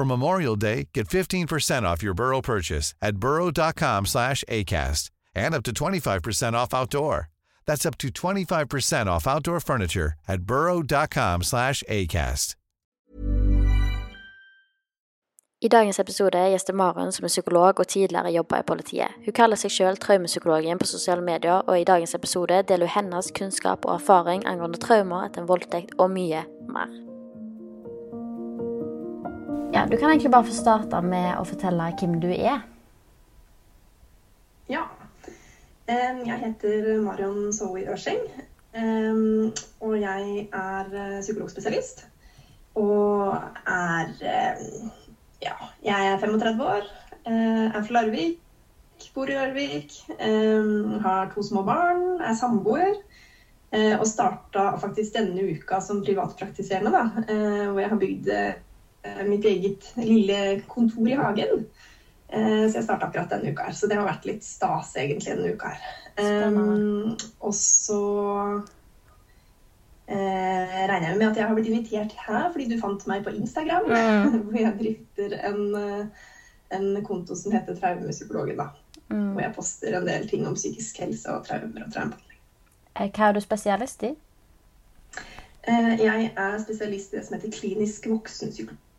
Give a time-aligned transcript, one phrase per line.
[0.00, 5.62] For Memorial Day, get 15% off your Burrow purchase at burrow.com slash ACAST and up
[5.64, 7.28] to 25% off outdoor.
[7.66, 12.54] That's up to 25% off outdoor furniture at burrow.com slash ACAST.
[15.60, 19.20] I dagens episode gjester Maren som er psykolog og tidligere jobber i politiet.
[19.26, 23.30] Hun kaller seg selv traumepsykologen på sosiale medier, og i dagens episode deler hun hennes
[23.36, 27.09] kunnskap og erfaring angående traumer etter en voldtekt og mye mer.
[29.72, 32.64] Ja, Du kan egentlig bare få starte med å fortelle hvem du er.
[34.70, 34.86] Ja.
[35.86, 38.24] Jeg heter Marion Zoe Ørseng.
[38.74, 42.04] Og jeg er eh, psykologspesialist.
[42.74, 43.34] Og
[43.66, 44.10] er
[45.40, 45.54] Ja,
[45.86, 46.88] jeg er 35 år.
[47.26, 48.40] Er fra Larvik.
[49.14, 49.94] Bor i Larvik.
[51.06, 52.20] Har to små barn.
[52.20, 52.98] Er samboer.
[53.72, 57.06] Eh, og starta faktisk denne uka som privatpraktiserende, da.
[57.70, 58.52] Hvor jeg har bygd Eh,
[59.28, 61.64] mitt eget lille kontor i hagen.
[62.32, 63.74] Eh, så jeg starta akkurat denne uka her.
[63.74, 65.82] Så det har vært litt stas egentlig denne uka her.
[66.20, 68.02] Um, og så
[70.10, 73.34] uh, regner jeg med at jeg har blitt invitert her fordi du fant meg på
[73.34, 73.88] Instagram.
[73.90, 74.38] Mm.
[74.46, 75.62] Hvor jeg drifter en,
[76.76, 78.58] en, konto som heter Traumepsykologen.
[78.60, 78.68] da.
[79.08, 79.32] Mm.
[79.32, 82.26] Hvor jeg poster en del ting om psykisk helse og traumer og traumebehandling.
[83.00, 84.14] Hva er du spesialist i?
[85.66, 88.89] Jeg er spesialist i det som heter klinisk voksenpsykologi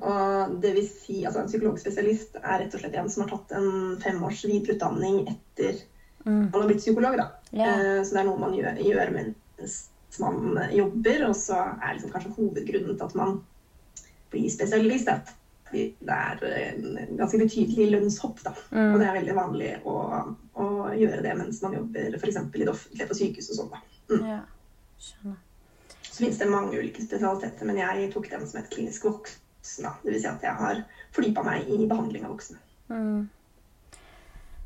[0.00, 3.54] og det vil si, altså En psykologspesialist er rett og slett en som har tatt
[3.58, 3.70] en
[4.02, 5.80] femårs videreutdanning etter
[6.24, 6.50] mm.
[6.52, 7.16] man har blitt psykolog.
[7.20, 7.28] da.
[7.52, 8.02] Yeah.
[8.04, 9.78] Så det er noe man gjør, gjør, mens
[10.22, 11.28] man jobber.
[11.28, 13.38] Og så er liksom kanskje hovedgrunnen til at man
[14.32, 15.34] blir spesialist, at
[15.72, 18.42] det er en ganske betydelig lønnshopp.
[18.44, 18.54] da.
[18.70, 18.90] Mm.
[18.92, 19.96] Og det er veldig vanlig å,
[20.60, 22.42] å gjøre det mens man jobber f.eks.
[22.42, 23.72] i det offentlige på sykehus og sånn.
[23.72, 23.82] da.
[24.12, 24.28] Mm.
[24.28, 24.42] Ja,
[25.00, 25.40] skjønner.
[26.12, 29.92] Så finnes det mange ulike spesialiteter, men jeg tok den som et klinisk voks voksne.
[30.04, 30.22] Dvs.
[30.22, 30.82] Si at jeg har
[31.14, 32.58] fordypa meg i behandling av voksne.
[32.88, 33.28] Mm.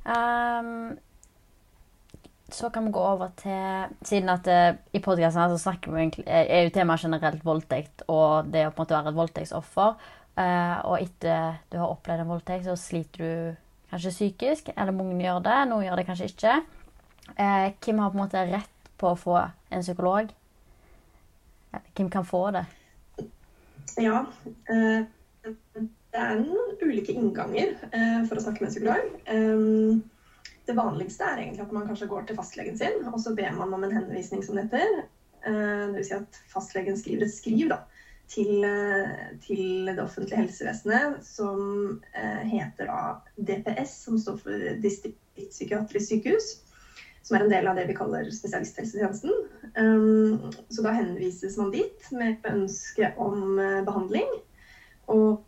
[0.07, 0.99] Um,
[2.53, 6.25] så kan vi gå over til Siden at uh, i podkasten så snakker vi egentlig,
[6.27, 9.97] eh, er jo temaet generelt voldtekt og det å på en måte være et voldtektsoffer.
[10.37, 13.57] Uh, og etter du har opplevd en voldtekt, så sliter du
[13.91, 14.73] kanskje psykisk.
[14.77, 16.57] Eller mange gjør det, noen gjør det kanskje ikke.
[17.37, 20.31] Uh, hvem har på en måte rett på å få en psykolog?
[21.97, 22.67] Hvem kan få det?
[23.95, 24.27] Ja.
[24.69, 25.05] Eh,
[25.47, 29.19] det er noen ulike innganger eh, for å snakke med en psykolog.
[29.31, 33.53] Eh, det vanligste er egentlig at man kanskje går til fastlegen sin, og så ber
[33.55, 35.05] man om en henvisning, som det heter.
[35.47, 36.09] Dvs.
[36.09, 37.85] Si at fastlegen skriver et skriv da,
[38.27, 38.65] til,
[39.45, 42.01] til, det offentlige helsevesenet som
[42.51, 42.99] heter da
[43.39, 46.49] DPS, som står for distriktspsykiatrisk sykehus
[47.27, 49.33] som er en del av det vi kaller spesialisthelsetjenesten.
[49.75, 54.29] Um, så da henvises man dit med ønske om eh, behandling.
[55.11, 55.41] Og,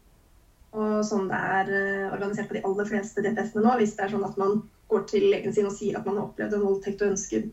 [0.74, 4.14] og sånn det er eh, organisert på de aller fleste DPS-ene nå, hvis det er
[4.16, 4.60] sånn at man
[4.90, 7.46] går til legen sin og sier at man har opplevd en voldtekt og ønsker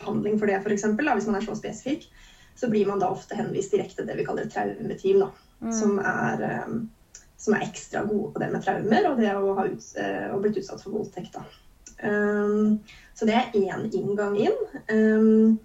[0.00, 2.08] behandling for det, f.eks., hvis man er så spesifikk,
[2.56, 5.72] så blir man da ofte henvist direkte til det vi kaller et traumeteam, da, mm.
[5.76, 6.82] som, er, um,
[7.36, 10.60] som, er, ekstra gode på det med traumer og det å ha ut, uh, blitt
[10.62, 11.36] utsatt for voldtekt.
[11.36, 11.44] da.
[12.02, 12.78] Um,
[13.14, 14.56] så det er én inngang inn.
[14.92, 15.58] Um,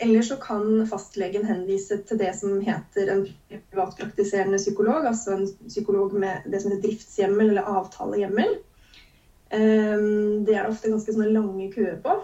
[0.00, 3.22] eller så kan fastlegen henvise til det som heter en
[3.70, 8.58] privatpraktiserende psykolog, altså en psykolog med det som heter driftshjemmel eller avtalehjemmel.
[9.50, 12.20] Um, det er det ofte ganske lange køer på.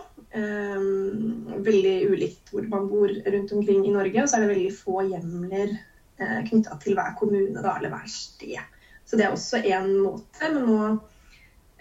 [1.66, 4.22] Veldig ulikt hvor man bor rundt omkring i Norge.
[4.22, 5.76] Og så er det veldig få hjemler
[6.20, 8.60] uh, knytta til hver kommune da, eller hver sted.
[9.06, 10.50] Så det er også én måte.
[10.52, 10.80] Men nå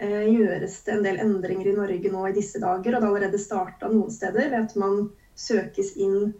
[0.00, 2.94] gjøres det en del endringer i Norge nå i disse dager.
[2.94, 5.06] Og det har allerede starta noen steder ved at man
[5.36, 6.34] søkes inn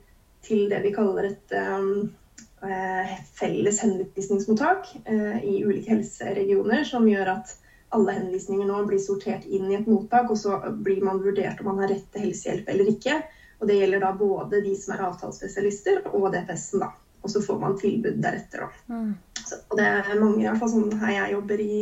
[0.46, 2.10] til det vi kaller et um,
[3.36, 7.56] felles henvisningsmottak i ulike helseregioner, som gjør at
[7.94, 11.70] alle henvisninger nå blir sortert inn i et mottak, og så blir man vurdert om
[11.70, 13.20] man har rett til helsehjelp eller ikke.
[13.60, 16.82] Og Det gjelder da både de som er avtalespesialister og DPS-en.
[16.84, 16.90] da.
[17.22, 18.66] Og så får man tilbud deretter.
[18.66, 18.94] da.
[18.94, 19.14] Mm.
[19.46, 21.78] Så, og det er mange, i hvert fall sånn her jeg jobber i,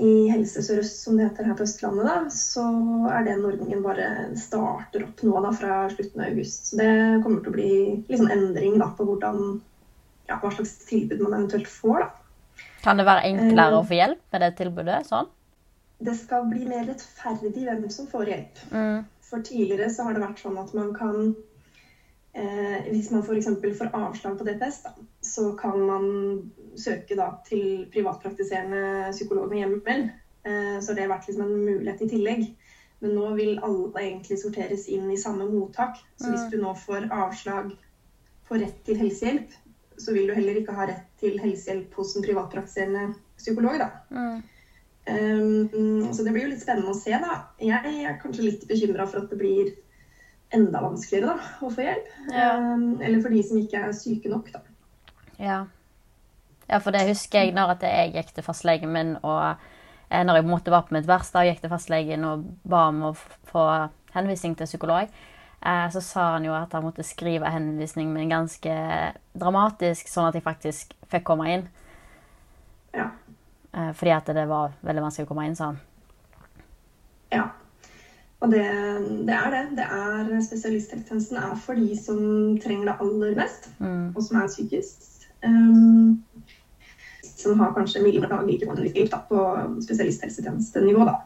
[0.00, 2.64] i Helse Sør-Øst, som det heter her på Østlandet, da, så
[3.12, 4.06] er den ordningen bare
[4.38, 6.70] starter opp nå da, fra slutten av august.
[6.70, 6.94] Så det
[7.24, 7.74] kommer til å bli
[8.08, 9.60] liksom endring da, på hvordan,
[10.30, 12.06] ja, hva slags tilbud man eventuelt får.
[12.06, 12.64] da.
[12.80, 15.04] Kan det være enklere å få hjelp med det tilbudet?
[15.10, 15.28] sånn?
[16.00, 18.60] Det skal bli mer rettferdig hvem som får hjelp.
[18.72, 19.00] Mm.
[19.30, 21.34] For tidligere så har det vært sånn at man kan
[22.32, 23.48] eh, Hvis man f.eks.
[23.78, 26.08] får avslag på DPS, da, så kan man
[26.78, 30.10] søke da, til privatpraktiserende psykolog med hjemmel.
[30.46, 32.44] Eh, så det har vært liksom en mulighet i tillegg.
[33.00, 35.98] Men nå vil alle egentlig sorteres inn i samme mottak.
[36.20, 36.50] Så hvis mm.
[36.52, 37.72] du nå får avslag
[38.48, 39.52] på rett til helsehjelp,
[40.00, 43.80] så vil du heller ikke ha rett til helsehjelp hos en privatpraktiserende psykolog.
[43.80, 43.90] Da.
[44.10, 44.40] Mm.
[45.10, 47.14] Um, så det blir jo litt spennende å se.
[47.22, 47.38] da.
[47.62, 49.72] Jeg er kanskje litt bekymra for at det blir
[50.54, 52.08] enda vanskeligere da, å få hjelp.
[52.34, 52.46] Ja.
[52.58, 54.62] Um, eller for de som ikke er syke nok, da.
[55.40, 55.58] Ja.
[56.68, 59.40] ja, for det husker jeg når jeg gikk til fastlegen min, og
[60.10, 62.44] eh, når jeg på en måte var på mitt verste og gikk til fastlegen og
[62.68, 63.14] ba om å
[63.48, 63.66] få
[64.12, 65.08] henvisning til psykolog
[65.66, 68.76] Eh, så sa han jo at han måtte skrive henvisningen min ganske
[69.36, 71.66] dramatisk, sånn at jeg faktisk fikk komme inn.
[72.96, 73.10] Ja.
[73.76, 75.80] Eh, fordi at det var veldig vanskelig å komme inn, sa han.
[77.30, 77.44] Ja.
[78.40, 78.64] Og det,
[79.28, 79.64] det er det.
[79.76, 82.20] det er Spesialisthelsetjenesten er for de som
[82.62, 84.14] trenger det aller mest, mm.
[84.16, 85.08] og som er psykisk.
[85.44, 86.22] Um,
[87.40, 89.42] som har kanskje mildere daglig hjelp på
[89.84, 91.04] spesialisthelsetjenestenivå.
[91.08, 91.18] Da.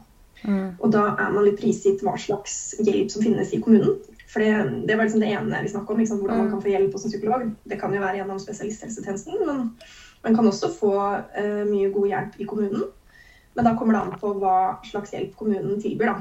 [0.43, 0.67] Mm.
[0.79, 3.97] Og da er man litt prisgitt hva slags hjelp som finnes i kommunen.
[4.31, 6.53] For det, det, var liksom det ene vi snakka om, liksom, hvordan man mm.
[6.53, 7.47] kan få hjelp hos en psykolog.
[7.63, 9.65] Det kan jo være gjennom spesialisthelsetjenesten, men
[10.25, 12.87] man kan også få uh, mye god hjelp i kommunen.
[13.55, 14.57] Men da kommer det an på hva
[14.87, 16.11] slags hjelp kommunen tilbyr.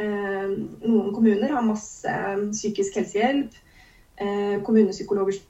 [0.00, 2.14] Uh, noen kommuner har masse
[2.50, 3.54] psykisk helsehjelp.
[4.20, 5.40] Uh, kommunepsykologer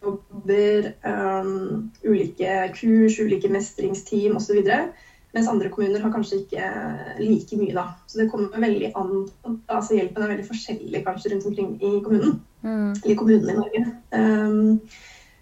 [0.00, 0.86] jobber,
[2.08, 4.62] ulike kurs, ulike mestringsteam osv.
[5.32, 6.70] Mens andre kommuner har kanskje ikke
[7.20, 7.84] like mye, da.
[8.10, 9.12] Så det kommer veldig an
[9.70, 12.40] Altså hjelpen er veldig forskjellig kanskje rundt omkring i kommunen.
[12.62, 12.90] Mm.
[13.04, 13.84] Eller kommunene i Norge.
[14.10, 14.80] Um,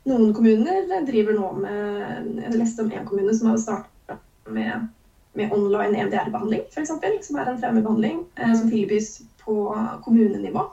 [0.09, 4.89] noen kommuner driver nå med Jeg leste om en kommune som har starta med,
[5.37, 6.95] med, online EMDR-behandling, f.eks.
[7.27, 9.59] Som er en traumebehandling eh, som tilbys på
[10.05, 10.65] kommunenivå.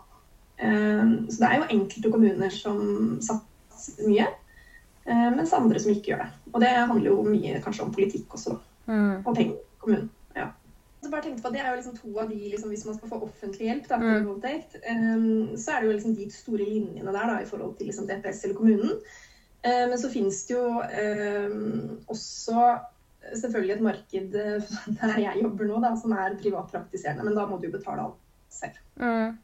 [0.57, 2.79] Eh, så det er jo enkelte kommuner som
[3.25, 4.29] satser mye,
[5.05, 6.31] eh, mens andre som ikke gjør det.
[6.53, 9.25] Og det handler jo mye kanskje om politikk også, da mm.
[9.25, 10.09] og penger i kommunen.
[10.35, 10.47] Ja.
[11.03, 13.09] Så bare tenkte på Det er jo liksom to av de, liksom, hvis man skal
[13.09, 14.25] få offentlig hjelp da, mm.
[14.27, 17.91] voldtekt, um, så er det jo liksom de store linjene der da, i forhold til
[17.91, 18.97] liksom, DPS eller kommunen.
[19.65, 22.67] Uh, men så finnes det jo um, også
[23.33, 27.25] selvfølgelig et marked eh, der jeg jobber nå, da, som er privatpraktiserende.
[27.27, 28.81] Men da må du jo betale alt selv.
[28.99, 29.37] Mm.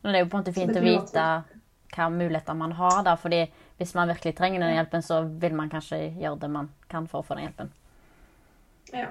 [0.00, 1.24] Men det er jo på en måte fint å vite
[1.90, 3.02] hva muligheter man har.
[3.06, 3.42] da, fordi
[3.80, 7.20] hvis man virkelig trenger den hjelpen, så vil man kanskje gjøre det man kan for
[7.20, 7.74] å få den hjelpen.
[8.94, 9.10] Ja.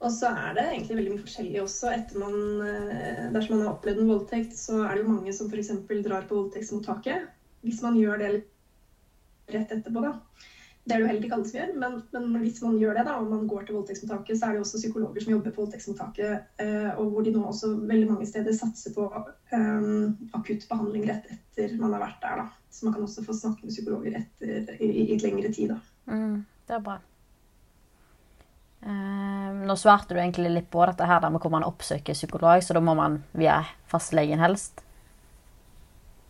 [0.00, 1.90] Og så er det egentlig veldig mye forskjellig også.
[1.92, 5.50] etter man, eh, Dersom man har opplevd en voldtekt, så er det jo mange som
[5.50, 5.74] f.eks.
[6.06, 7.28] drar på voldtektsmottaket.
[7.60, 8.30] Hvis man gjør det
[9.52, 10.14] rett etterpå, da.
[10.80, 13.02] Det er det jo heller ikke alle som gjør, men, men, hvis man gjør det
[13.06, 15.62] da, og man går til voldtektsmottaket, så er det jo også psykologer som jobber på
[15.62, 21.04] voldtektsmottaket, eh, og hvor de nå også veldig mange steder satser på um, akutt behandling
[21.10, 22.42] rett etter man har vært der.
[22.42, 22.48] da.
[22.72, 25.76] Så man kan også få snakke med psykologer etter, i, i et lengre tid.
[25.76, 25.78] da.
[26.10, 26.98] Mm, det er bra.
[28.80, 32.74] Um, nå svarte du egentlig litt på dette her med hvor man oppsøker psykolog, så
[32.74, 33.60] da må man via
[33.92, 34.80] fastlegen helst.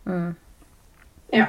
[0.05, 0.33] Mm.
[1.31, 1.47] Ja.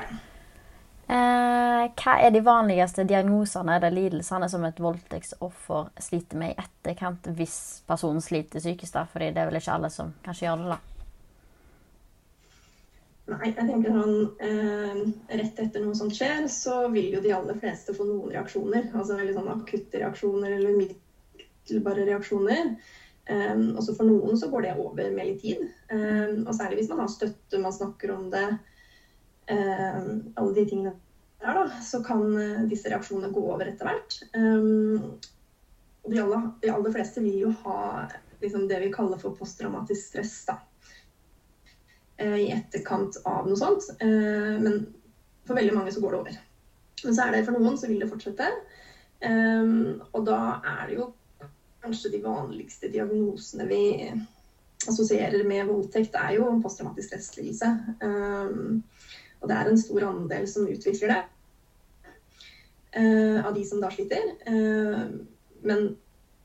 [1.12, 7.26] Uh, hva er de vanligste diagnosene eller lidelsene som et voldtektsoffer sliter med i etterkant
[7.37, 7.57] hvis
[7.88, 8.95] personen sliter psykisk?
[8.95, 9.02] da?
[9.11, 10.81] Fordi det er vel ikke alle som kanskje gjør det, da.
[13.33, 15.02] Nei, jeg tenker sånn eh,
[15.38, 18.88] Rett etter noe sånt skjer, så vil jo de aller fleste få noen reaksjoner.
[18.97, 22.75] Altså veldig sånn akutte reaksjoner eller umiddelbare reaksjoner.
[23.31, 25.69] Eh, og så for noen så går det over med litt tid.
[25.92, 28.47] Eh, og særlig hvis man har støtte, man snakker om det,
[29.50, 30.92] um, alle de tingene
[31.42, 34.18] der, da, så kan uh, disse reaksjonene gå over etter hvert.
[36.02, 37.78] de, aller, de aller fleste vil jo ha
[38.42, 40.37] liksom, det vi kaller for posttraumatisk stress.
[40.49, 40.58] da
[42.16, 43.88] eh, i etterkant av noe sånt.
[44.02, 44.87] Eh, men
[45.46, 46.38] for veldig mange så går det over.
[47.04, 48.50] Men så er det for noen så vil det fortsette.
[49.22, 51.04] Og da er det jo
[51.82, 53.82] kanskje de vanligste diagnosene vi
[54.90, 57.68] assosierer med voldtekt, er jo posttraumatisk stresslidelse.
[59.42, 61.22] Og det er en stor andel som utvikler det.
[63.42, 64.30] Av de som da sliter.
[65.66, 65.87] Men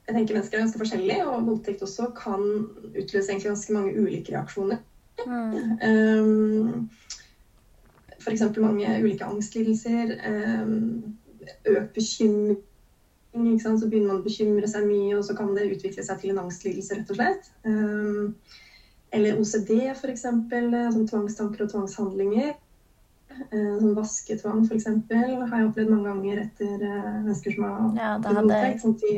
[0.07, 2.45] jeg tenker mennesker er ganske forskjellige, og voldtekt også kan
[2.93, 4.79] utløse egentlig ganske mange ulike reaksjoner.
[5.27, 5.73] Mm.
[5.83, 6.85] Um,
[8.21, 8.45] F.eks.
[8.57, 10.15] mange ulike angstlidelser.
[11.73, 12.55] Økt bekymring.
[13.59, 16.41] Så begynner man å bekymre seg mye, og så kan det utvikle seg til en
[16.45, 17.51] angstlidelse, rett og slett.
[19.17, 20.23] Eller OCD, f.eks.
[20.23, 22.55] Sånn tvangstanker og tvangshandlinger.
[23.37, 24.87] Uh, sånn vasketvang, f.eks.
[24.87, 28.83] har jeg opplevd mange ganger etter uh, mennesker som har ja, voldtekt.
[28.83, 29.17] Sånn at de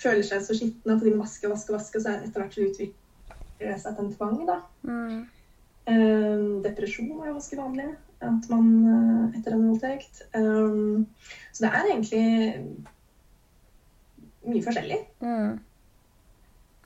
[0.00, 2.66] føler seg så skitne at de må vaske vaske, vaske, og så etter hvert så
[2.66, 4.42] utvikler det seg til en tvang.
[4.50, 4.58] da.
[4.88, 5.22] Mm.
[5.84, 7.90] Um, depresjon er jo ganske vanlig
[8.24, 8.68] at man
[9.36, 10.22] etter en voldtekt.
[10.32, 12.22] Så det er egentlig
[14.48, 15.00] mye forskjellig.
[15.20, 15.58] Mm.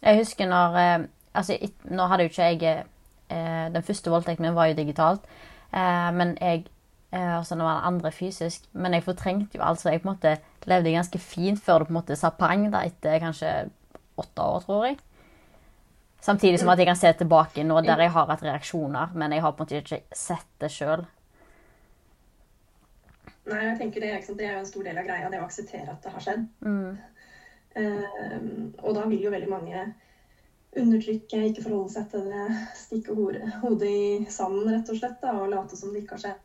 [0.02, 1.06] Jeg husker når
[1.38, 1.54] Altså,
[1.84, 5.28] nå hadde jo ikke jeg Den første voldtekten min var jo digitalt,
[5.72, 6.66] men jeg
[7.08, 8.66] og så var det andre fysisk.
[8.72, 10.34] Men jeg fortrengte jo altså Jeg på en måte
[10.68, 13.52] levde ganske fint før det på en måte sa pang da, etter kanskje
[14.20, 14.98] åtte år, tror jeg.
[16.20, 19.42] Samtidig som at jeg kan se tilbake nå der jeg har hatt reaksjoner, men jeg
[19.44, 21.04] har på en måte ikke sett det sjøl.
[23.48, 25.94] Nei, jeg tenker det, det, er jo en stor del av greia, det å akseptere
[25.94, 26.42] at det har skjedd.
[26.66, 26.98] Mm.
[27.78, 29.86] Uh, og da vil jo veldig mange
[30.82, 32.46] undertrykke, ikke forholde seg til det,
[32.78, 36.44] stikke hodet i sanden rett og slett, da, og late som det ikke har skjedd.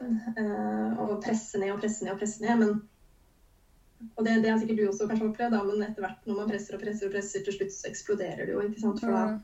[0.00, 2.62] Uh, og presse ned og presse ned og presse ned.
[2.62, 2.78] Men
[4.16, 6.48] og det, det har sikkert du også kanskje opplevd, da, men etter hvert når man
[6.48, 8.62] presser og presser og presser, til slutt så eksploderer det jo.
[8.64, 9.02] ikke sant?
[9.02, 9.36] For da mm.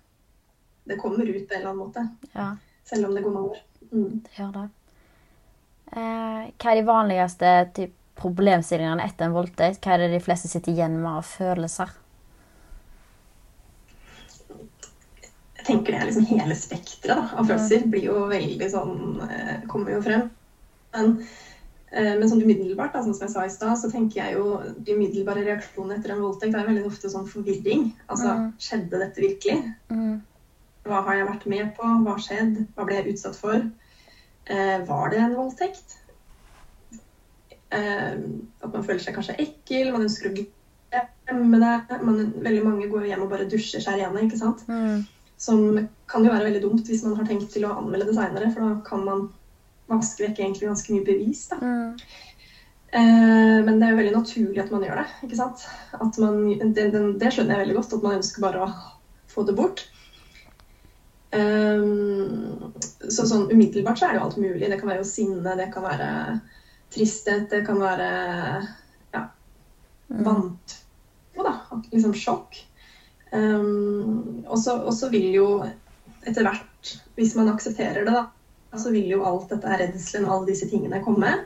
[0.93, 2.07] det kommer ut på en eller annen måte.
[2.33, 2.49] Ja.
[2.87, 3.63] Selv om det går mange år.
[3.91, 4.25] Mm.
[4.39, 4.65] Hør det.
[5.93, 7.53] Eh, hva er de vanligste
[8.17, 9.85] problemstillingene etter en voldtekt?
[9.85, 11.93] Hva er det de fleste sitter igjen med av følelser?
[15.67, 17.85] Tenker det er liksom hele spekteret av følelser.
[17.91, 18.97] Blir jo veldig sånn
[19.27, 20.29] eh, Kommer jo frem.
[20.95, 21.19] Men
[21.97, 24.57] Eh, men sånn umiddelbart, da, sånn som jeg sa i stad, så tenker jeg jo
[24.85, 27.93] de umiddelbare reaksjonene etter en voldtekt er veldig ofte sånn forvirring.
[28.11, 28.49] Altså, mm.
[28.63, 29.61] skjedde dette virkelig?
[29.93, 30.17] Mm.
[30.87, 31.93] Hva har jeg vært med på?
[32.05, 32.67] Hva skjedde?
[32.75, 33.63] Hva ble jeg utsatt for?
[34.51, 35.97] Eh, var det en voldtekt?
[37.75, 42.01] Eh, at man føler seg kanskje ekkel, man ønsker å glemme det.
[42.03, 44.67] Man, veldig mange går hjem og bare dusjer seg rene, ikke sant.
[44.69, 45.07] Mm.
[45.41, 48.53] Som kan jo være veldig dumt hvis man har tenkt til å anmelde det seinere,
[48.55, 49.27] for da kan man
[49.91, 51.47] vaske vekk egentlig ganske mye bevis.
[51.53, 51.59] da.
[51.61, 51.99] Mm.
[52.97, 55.07] Eh, men det er jo veldig naturlig at man gjør det.
[55.27, 55.67] ikke sant?
[56.23, 56.41] Man,
[56.73, 58.73] det, det, det, skjønner jeg veldig godt, at man ønsker bare å
[59.33, 59.85] få det bort.
[61.37, 62.73] Um,
[63.11, 64.71] så sånn umiddelbart så er det jo alt mulig.
[64.71, 66.09] Det kan være jo sinne, det kan være
[66.95, 68.09] tristhet, det kan være
[69.13, 69.27] ja,
[70.09, 70.23] mm.
[70.23, 71.57] vantro, da.
[71.91, 72.63] Liksom sjokk.
[73.37, 74.59] Um, og
[74.95, 75.49] så vil jo
[76.27, 78.27] etter hvert, hvis man aksepterer det, da,
[78.77, 81.37] så vil jo alt dette her redselen og alle disse tingene komme.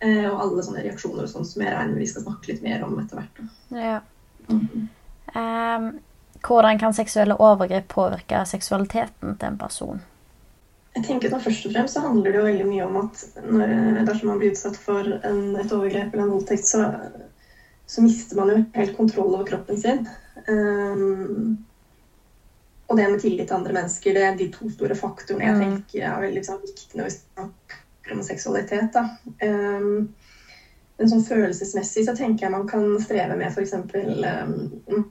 [0.00, 2.84] Uh, og alle sånne reaksjoner og sånn som jeg regner vi skal snakke litt mer
[2.86, 3.42] om etter hvert.
[3.74, 3.98] Ja.
[4.48, 4.86] Mm -hmm.
[5.40, 5.90] um,
[6.48, 10.00] hvordan kan seksuelle overgrep påvirke seksualiteten til en person?
[10.96, 14.04] Jeg tenker at Først og fremst så handler det jo veldig mye om at når,
[14.06, 16.94] dersom man blir utsatt for en, et overgrep eller en voldtekt, så,
[17.90, 20.06] så, mister man jo helt kontroll over kroppen sin.
[20.46, 21.58] Um,
[22.90, 25.60] og det med tillit til andre mennesker, det er de to store faktorene jeg mm.
[25.62, 28.98] tenker er veldig sånn, viktige når vi snakker om seksualitet.
[29.44, 30.08] Um,
[30.98, 33.76] men sånn følelsesmessig så tenker jeg man kan streve med f.eks.
[33.78, 35.06] Um,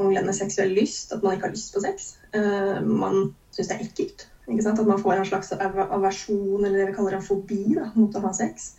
[0.00, 2.12] manglende seksuell lyst, at man ikke har lyst på sex.
[2.34, 4.26] Uh, man syns det er ekkelt.
[4.50, 4.82] Ikke sant?
[4.82, 8.24] At man får en slags aversjon, eller det vi kaller en fobi, da, mot å
[8.24, 8.72] ha sex.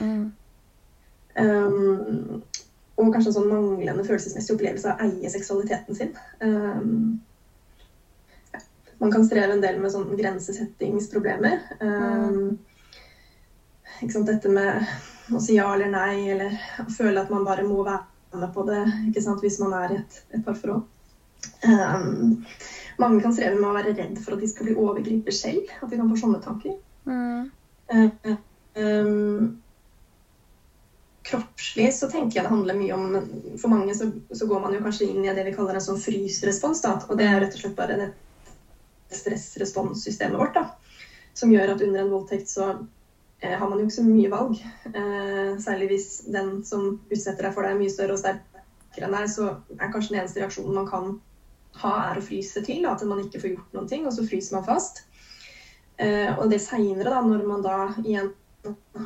[0.00, 0.30] Mm.
[1.38, 2.42] Um,
[3.18, 6.14] kanskje en sånn manglende følelsesmessig opplevelse av å eie seksualiteten sin.
[6.38, 7.18] Um,
[8.98, 11.60] man kan streve en del med sånn grensesettingsproblemer.
[11.82, 12.56] Um,
[13.98, 18.38] Dette med å si ja eller nei, eller å føle at man bare må være
[18.38, 20.84] med på det hvis man er i et, et parforhold.
[21.66, 22.38] Um,
[23.02, 25.70] mange kan streve med å være redd for at de skal bli overgriper selv.
[25.82, 26.74] At de kan få sånne tanker.
[27.10, 27.48] Mm.
[27.90, 28.36] Uh,
[28.78, 29.58] um,
[31.28, 33.16] kroppslig så tenker jeg det handler mye om
[33.60, 36.00] For mange så, så, går man jo kanskje inn i det vi kaller en sånn
[36.00, 36.82] frysrespons.
[36.84, 38.08] Da, og det er rett og slett bare det
[39.18, 41.04] stressresponssystemet vårt, da,
[41.36, 42.66] som gjør at under en voldtekt så
[43.40, 44.58] eh, har man jo ikke så mye valg.
[44.90, 49.16] Eh, særlig hvis den som utsetter deg for det, er mye større og sterkere enn
[49.16, 51.14] deg, så er kanskje den eneste reaksjonen man kan
[51.80, 52.82] ha, er å fryse til.
[52.84, 55.06] Da, at man ikke får gjort noen ting, og så fryser man fast.
[55.98, 58.34] Eh, og det seinere, når man da igjen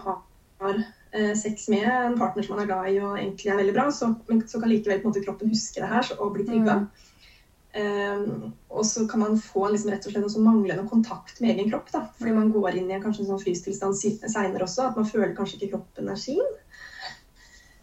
[0.03, 0.83] har
[1.37, 4.07] sex med en partner som man er glad i og egentlig er veldig bra, så,
[4.49, 6.79] så kan likevel måte, kroppen huske det her og bli trigga.
[6.83, 6.87] Mm.
[7.75, 11.55] Um, og så kan man få liksom, rett og slett en sånn manglende kontakt med
[11.55, 11.89] egen kropp.
[11.93, 12.05] Da.
[12.19, 15.37] Fordi man går inn i en, kanskje en sånn frystilstand seinere også, at man føler
[15.37, 16.43] kanskje ikke kroppen er sin.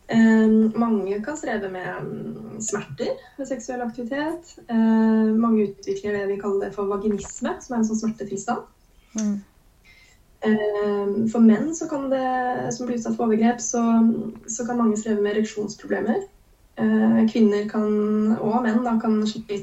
[0.09, 4.55] Um, mange kan streve med um, smerter ved seksuell aktivitet.
[4.69, 8.65] Uh, mange utvikler det vi kaller for vaginisme, som er en sånn smertetilstand.
[9.17, 9.35] Mm.
[10.39, 13.81] Um, for menn det, som blir utsatt for overgrep, så,
[14.47, 16.21] så, kan mange streve med ereksjonsproblemer.
[16.79, 17.89] Uh, kvinner kan,
[18.39, 19.59] og menn da, kan slite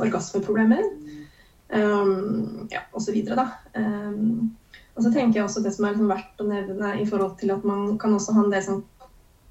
[0.00, 0.82] orgasmeproblemer.
[1.70, 3.14] Um, ja, osv.
[3.76, 4.56] Um,
[4.96, 7.54] og så tenker jeg også det som er liksom verdt å nevne i forhold til
[7.54, 8.82] at man kan også ha en del sånn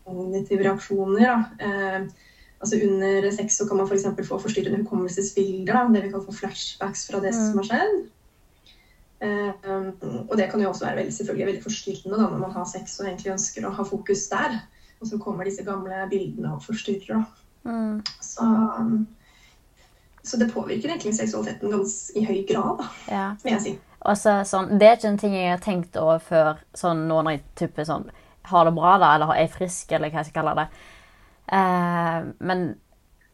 [0.04, 1.48] kognitive reaksjoner.
[1.64, 2.10] Uh,
[2.60, 4.10] altså Under sex så kan man f.eks.
[4.20, 5.72] For få forstyrrende hukommelsesbilder.
[5.72, 8.00] da, Det vi kan få flashbacks fra det som har skjedd.
[9.20, 9.90] Um,
[10.30, 13.00] og det kan jo også være veldig, selvfølgelig veldig forstyrrende da, når man har sex
[13.02, 14.60] og egentlig ønsker å ha fokus der.
[15.00, 17.24] Og så kommer disse gamle bildene og forstyrrer.
[17.68, 18.00] Mm.
[18.24, 19.08] Så um,
[20.24, 23.28] så det påvirker egentlig seksualiteten ganske i høy grad, da, ja.
[23.44, 23.72] vil jeg si.
[24.00, 27.36] Også, sånn, det er ikke en ting jeg har tenkt over før sånn, nå når
[27.36, 28.06] jeg typer sånn
[28.48, 29.10] Har det bra, da?
[29.18, 30.68] Eller er frisk, eller hva jeg skal kalle det.
[31.52, 32.64] Uh, men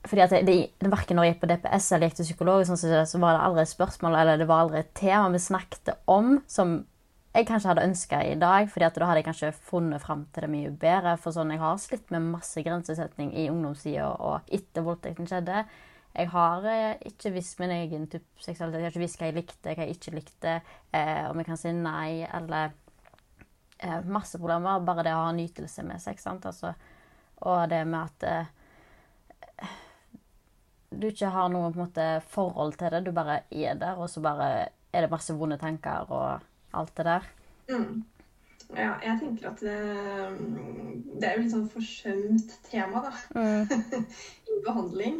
[0.09, 2.79] fordi at det, det, Verken når jeg gikk på DPS eller gikk til psykolog, sånn,
[2.79, 6.37] så var det aldri et spørsmål eller det var aldri et tema vi snakket om
[6.51, 6.77] som
[7.35, 8.69] jeg kanskje hadde ønska i dag.
[8.71, 11.17] fordi at da hadde jeg kanskje funnet fram til det mye bedre.
[11.19, 15.65] For sånn, jeg har slitt med masse grensesetting i ungdomstida og etter voldtekten skjedde.
[16.15, 18.79] Jeg har eh, ikke visst min egen type seksualitet.
[18.79, 20.53] Jeg har ikke visst hva jeg likte, hva jeg ikke likte.
[20.95, 22.71] Eh, om jeg kan si nei eller
[23.83, 24.85] eh, Masse problemer.
[24.87, 26.23] Bare det å ha nytelse med sex.
[26.23, 26.47] sant?
[26.47, 26.71] Altså,
[27.43, 28.53] og det med at eh,
[30.91, 33.05] du ikke har noe måte, forhold til det.
[33.05, 34.49] Du bare er der, og så bare
[34.93, 37.31] er det masse vonde tanker og alt det der.
[37.69, 38.03] Mm.
[38.75, 39.79] Ja, jeg tenker at det,
[41.19, 43.11] det er jo litt sånn forsømt tema, da.
[43.37, 44.05] Mm.
[44.55, 45.19] I behandling.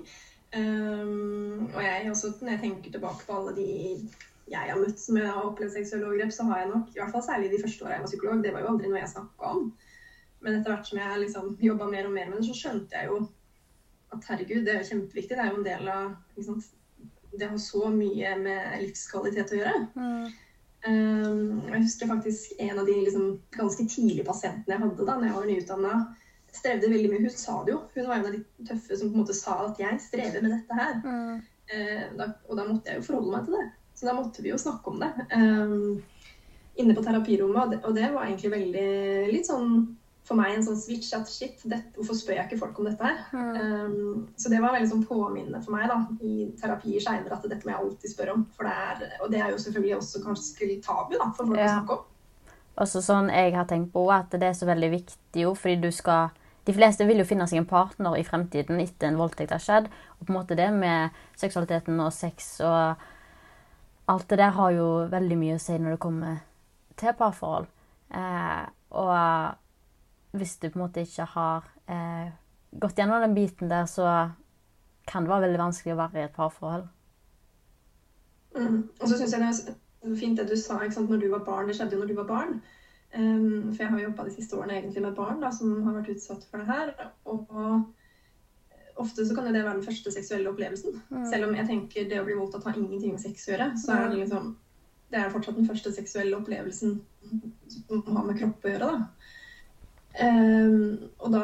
[0.56, 3.70] Um, og jeg også, når jeg tenker tilbake på alle de
[4.46, 7.24] jeg har møtt som har opplevd seksuelle overgrep, så har jeg nok, i hvert fall
[7.26, 9.64] særlig de første åra jeg var psykolog, det var jo aldri noe jeg snakka om.
[10.46, 13.10] Men etter hvert som jeg liksom jobba mer og mer med det, så skjønte jeg
[13.10, 13.24] jo
[14.16, 15.36] at herregud, det er kjempeviktig.
[15.36, 16.16] Det er jo en del av
[17.36, 19.86] Det har så mye med livskvalitet å gjøre.
[19.96, 20.26] Mm.
[20.86, 25.28] Um, jeg husker faktisk en av de liksom, ganske tidlige pasientene jeg hadde da når
[25.28, 25.94] jeg var nyutdanna
[26.56, 27.24] strevde veldig mye.
[27.26, 27.82] Hun sa det jo.
[27.96, 30.52] Hun var en av de tøffe som på en måte sa at 'jeg strever med
[30.56, 31.02] dette her'.
[31.04, 31.42] Mm.
[31.66, 33.66] Uh, da, og da måtte jeg jo forholde meg til det.
[33.96, 35.12] Så da måtte vi jo snakke om det.
[35.36, 36.04] Um,
[36.76, 38.90] inne på terapirommet, og det, og det, var egentlig veldig
[39.32, 42.80] litt sånn for meg en sånn switch at shit, det, hvorfor spør jeg ikke folk
[42.82, 43.20] om dette her?
[43.36, 43.58] Mm.
[43.60, 47.62] Um, så det var veldig sånn påminnende for meg da, i terapier seinere at dette
[47.62, 48.48] må jeg alltid spørre om.
[48.58, 51.68] For det er, og det er jo selvfølgelig også ganske tabu da, for folk ja.
[51.70, 52.56] å snakke om.
[52.86, 55.94] Også sånn jeg har tenkt på at det er så veldig viktig jo, fordi du
[55.96, 56.34] skal
[56.66, 59.90] de fleste vil jo finne seg en partner i fremtiden etter en voldtekt har skjedd.
[60.18, 63.04] Og på en måte det med seksualiteten og sex og
[64.10, 66.42] alt det der har jo veldig mye å si når det kommer
[66.98, 67.70] til parforhold.
[68.18, 68.66] Eh,
[68.98, 69.14] og
[70.40, 72.30] hvis du på en måte ikke har eh,
[72.76, 74.08] gått gjennom den biten der, så
[75.08, 76.88] kan det være veldig vanskelig å være i et parforhold.
[78.56, 78.80] Mm.
[79.02, 81.68] Og så syns jeg det er fint det du sa når du var barn.
[81.68, 82.58] Det skjedde jo når du var barn.
[83.16, 86.12] Um, for jeg har jobba de siste årene egentlig med barn da, som har vært
[86.16, 86.92] utsatt for det her.
[87.26, 91.00] Og, og ofte så kan det være den første seksuelle opplevelsen.
[91.10, 91.26] Mm.
[91.32, 93.96] Selv om jeg tenker det å bli voldtatt har ingenting med sex å gjøre, så
[93.98, 94.54] er det liksom
[95.14, 96.96] det er fortsatt den første seksuelle opplevelsen
[97.70, 98.92] som har med kropp å gjøre.
[98.92, 99.34] da.
[100.16, 101.44] Um, og da,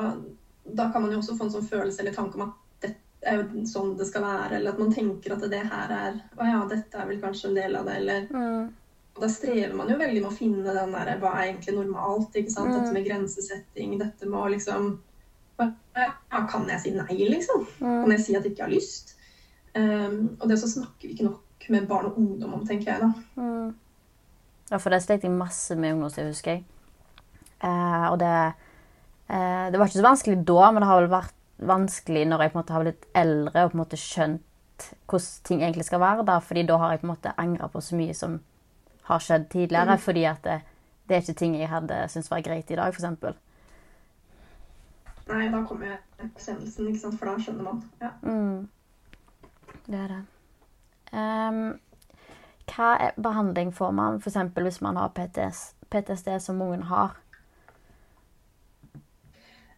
[0.64, 3.42] da, kan man jo også få en sånn følelse eller tanke om at dette er
[3.42, 6.62] jo sånn det skal være, eller at man tenker at det her er Å ja,
[6.70, 8.70] dette er vel kanskje en del av det, eller mm
[9.20, 12.36] da strever man jo veldig med å finne den der hva er egentlig normalt.
[12.36, 12.72] ikke sant?
[12.72, 12.78] Mm.
[12.78, 14.92] Dette med grensesetting, dette med å liksom
[15.62, 17.68] ja, Kan jeg si nei, liksom?
[17.84, 18.00] Mm.
[18.02, 19.16] Kan jeg si at jeg ikke har lyst?
[19.76, 23.04] Um, og det så snakker vi ikke nok med barn og ungdom om, tenker jeg
[23.04, 23.12] da.
[23.38, 23.76] Mm.
[24.72, 26.64] Ja, for det slet jeg masse med ungdomstid, husker jeg.
[27.62, 28.32] Uh, og det
[29.30, 32.52] uh, Det var ikke så vanskelig da, men det har vel vært vanskelig når jeg
[32.52, 34.48] på en måte har blitt eldre og på en måte skjønt
[35.06, 36.26] hvordan ting egentlig skal være.
[36.26, 38.40] da, fordi da har jeg på en måte angra på så mye som
[39.04, 39.96] har skjedd tidligere.
[39.96, 40.00] Mm.
[40.00, 40.62] Fordi at det,
[41.08, 43.38] det, er ikke ting jeg hadde syntes var greit i dag, f.eks.
[45.30, 47.20] Nei, da kommer erkjennelsen, ikke sant?
[47.20, 47.84] for da skjønner man.
[48.02, 48.10] Ja.
[48.22, 48.70] Mm.
[49.86, 50.22] Det er det.
[51.12, 51.80] Um,
[52.72, 54.38] hva er behandling får man f.eks.
[54.56, 57.21] hvis man har PTS, PTSD, som mange har?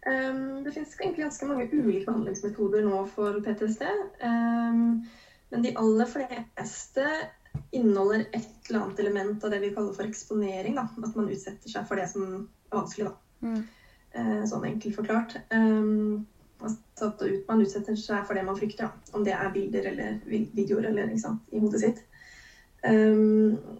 [0.05, 3.85] Um, det finnes egentlig ganske mange ulike behandlingsmetoder nå for PTSD.
[4.23, 5.05] Um,
[5.53, 7.07] men de aller fleste
[7.71, 10.75] inneholder et eller annet element av det vi kaller for eksponering.
[10.79, 10.87] Da.
[11.05, 13.13] At man utsetter seg for det som er vanskelig.
[13.45, 13.63] Mm.
[14.13, 15.37] Uh, sånn enkelt forklart.
[15.53, 16.25] Um,
[16.63, 18.89] altså at man utsetter seg for det man frykter.
[18.89, 19.15] Da.
[19.15, 22.03] Om det er bilder eller videoer eller, sant, i hodet sitt.
[22.83, 23.79] Um,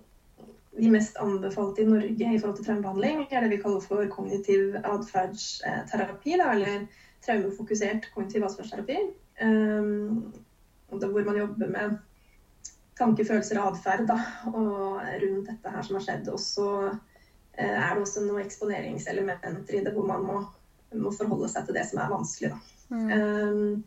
[0.77, 4.77] de mest anbefalte i Norge i forhold til traumebehandling er det vi kaller for kognitiv
[4.79, 6.87] atferdsterapi, eller
[7.25, 8.97] traumefokusert kognitiv atferdsterapi.
[9.43, 10.33] Um,
[10.89, 11.97] hvor man jobber med
[12.97, 16.29] tanke, følelser og atferd rundt dette her som har skjedd.
[16.29, 16.67] Og så
[17.57, 20.43] eh, er det også noen eksponeringselementer i det hvor man må,
[20.93, 22.53] må forholde seg til det som er vanskelig.
[22.93, 23.09] Mm.
[23.09, 23.83] Um,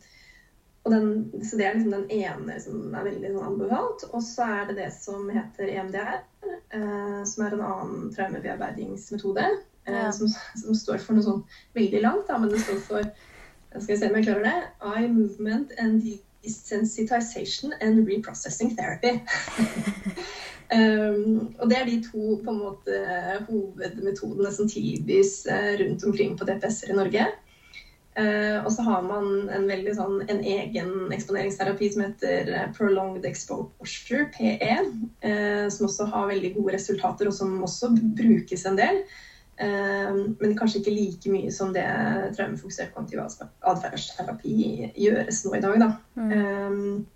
[0.93, 4.05] den, så Det er liksom den ene som er veldig sånn anbefalt.
[4.13, 9.49] Og så er det det som heter EMDR, eh, som er en annen traumebearbeidingsmetode.
[9.87, 10.13] Eh, ja.
[10.13, 11.43] som, som, står for noe sånn
[11.79, 13.11] veldig langt, da, men det står for
[13.77, 14.57] skal vi se om jeg klarer det.
[14.89, 16.03] Eye movement and
[16.47, 19.19] desensitization and reprocessing therapy.
[20.77, 23.01] um, og det er de to på en måte
[23.49, 27.27] hovedmetodene som tilbys uh, rundt omkring på DPS-er i Norge.
[28.17, 33.27] Uh, og så har man en veldig sånn en egen eksponeringsterapi som heter eh, prolonged
[33.29, 34.77] exposure, PE,
[35.21, 39.03] uh, som også har veldig gode resultater, og som også brukes en del.
[39.57, 41.87] Men kanskje ikke like mye som det
[42.37, 45.79] traumefokusert kognitiv atferdsterapi gjøres nå i dag.
[45.81, 45.87] Da.
[46.21, 47.07] Mm.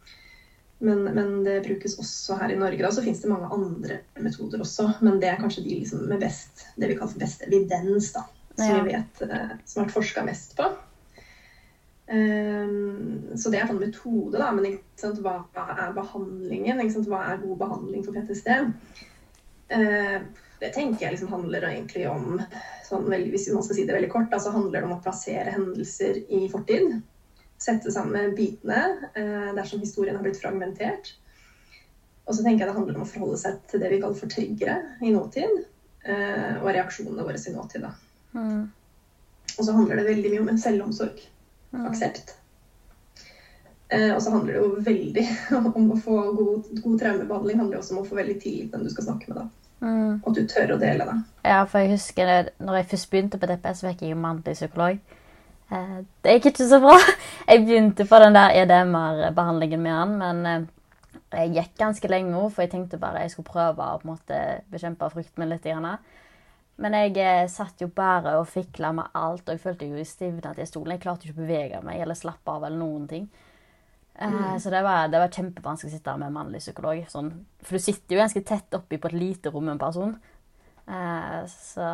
[0.81, 2.81] Men, men, det brukes også her i Norge.
[2.81, 2.95] Da.
[2.97, 6.65] Så finnes det mange andre metoder også, men det er kanskje de liksom med best,
[6.81, 8.25] det vi kaller for best evidens, da,
[8.57, 10.73] som vi vet som har vært forska mest på.
[12.11, 16.81] Um, så det er en metode, da, men sant, hva er behandlingen?
[17.07, 18.51] Hva er god behandling for PTSD?
[19.71, 20.19] Uh,
[20.61, 22.43] det tenker jeg liksom handler egentlig om
[22.85, 25.55] sånn, Hvis man skal si det veldig kort, da, så handler det om å plassere
[25.55, 26.99] hendelser i fortid.
[27.61, 28.83] Sette sammen bitene
[29.15, 31.15] eh, dersom historien har blitt fragmentert.
[32.27, 34.33] Og så tenker jeg det handler om å forholde seg til det vi kaller for
[34.33, 35.63] triggere i nåtid.
[36.05, 37.87] Eh, og reaksjonene våre i nåtid.
[37.87, 37.95] Da.
[38.37, 38.67] Mm.
[39.57, 41.25] Og så handler det veldig mye om selvomsorg.
[41.73, 42.35] Aksept.
[43.91, 45.25] Eh, og så handler det jo veldig
[45.75, 47.59] om å få god, god traumebehandling.
[47.59, 49.41] handler også om å få veldig tillit den du skal snakke med.
[49.43, 49.49] da.
[49.81, 50.21] Mm.
[50.25, 51.17] Og du tør å dele det.
[51.49, 55.01] Ja, for jeg husker det, når jeg først begynte på DPS, fikk jeg mannlig psykolog.
[55.71, 56.99] Eh, det gikk ikke så bra.
[57.51, 60.67] Jeg begynte på den der EDMR-behandlingen med han, men eh,
[61.31, 64.39] jeg gikk ganske lenge, for jeg tenkte bare jeg skulle prøve å på en måte
[64.71, 65.67] bekjempe frykten min litt.
[66.81, 70.55] Men jeg eh, satt jo bare og fikla med alt, og jeg følte jo stivna
[70.57, 70.95] til stolen.
[70.97, 73.29] Jeg klarte ikke å bevege meg eller slappe av eller noen ting.
[74.21, 74.59] Mm.
[74.61, 76.99] Så det var, det var, kjempevanskelig å sitte med en mannlig psykolog.
[77.09, 77.31] Sånn,
[77.65, 80.17] for du sitter jo ganske tett oppi på et lite rom med en person.
[80.89, 81.87] Eh, så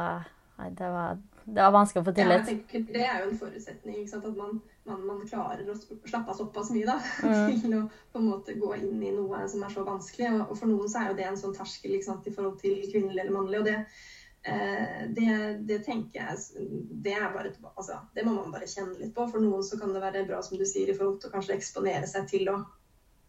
[0.56, 2.34] det, var, det var vanskelig å få tillit.
[2.34, 4.02] Ja, jeg tenker, det er jo en forutsetning.
[4.06, 7.56] At man, man, man, klarer å slappe av såpass mye da, mm.
[7.62, 10.34] til å på en måte gå inn i noe som er så vanskelig.
[10.46, 13.34] Og, for noen så er jo det en sånn terskel i forhold til kvinnelig eller
[13.38, 13.62] mannlig.
[13.62, 14.15] og det Eh,
[14.46, 15.30] det,
[15.66, 16.66] det, tenker jeg
[17.02, 19.26] det, er bare, altså, det må man bare kjenne litt på.
[19.32, 21.56] For noen så kan det være bra som du sier, i forhold til å kanskje
[21.56, 22.60] eksponere seg til å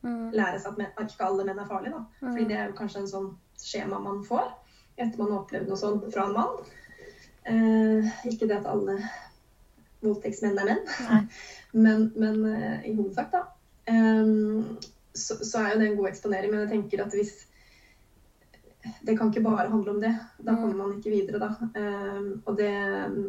[0.06, 0.30] mm.
[0.36, 1.98] lære seg at, men, at, ikke alle menn er farlige.
[1.98, 2.04] Da.
[2.22, 2.30] Mm.
[2.30, 4.52] Fordi det er jo kanskje en sånn skjema man får
[4.98, 6.70] etter man har opplevd noe sånt fra en mann.
[7.48, 8.98] Eh, ikke det at alle
[10.04, 11.28] voldtektsmenn er menn,
[11.86, 13.46] men, men eh, i hovedsak, da.
[13.88, 14.78] Um,
[15.16, 16.52] så, så, er jo det en god eksponering.
[16.52, 17.36] Men jeg tenker at hvis
[19.08, 20.13] det kan ikke bare handle om det.
[20.45, 21.50] Da kommer man ikke videre, da.
[21.78, 22.71] Um, og, det,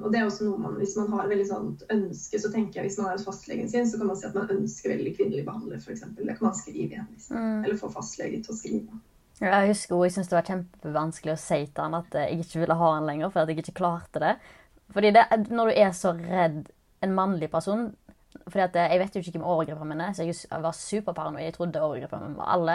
[0.02, 2.88] og, det, er også noe man Hvis man har veldig sånt ønske, så tenker jeg
[2.88, 5.44] hvis man er hos fastlegen sin, så kan man si at man ønsker veldig kvinnelig
[5.46, 6.06] behandler, f.eks.
[6.18, 7.44] Det kan man skrive i henvisning.
[7.44, 7.62] Mm.
[7.64, 9.00] Eller få fastlege til å skrive.
[9.38, 12.78] Jeg husker jeg syntes det var kjempevanskelig å si til han at jeg ikke ville
[12.80, 14.34] ha han lenger, for at jeg ikke klarte det.
[14.94, 16.66] Fordi det, når du er så redd
[17.04, 17.90] en mannlig person
[18.48, 21.44] fordi at Jeg vet jo ikke hvem overgriperne mine er, så jeg var superparanoid.
[21.44, 22.74] Jeg trodde overgriperne var alle.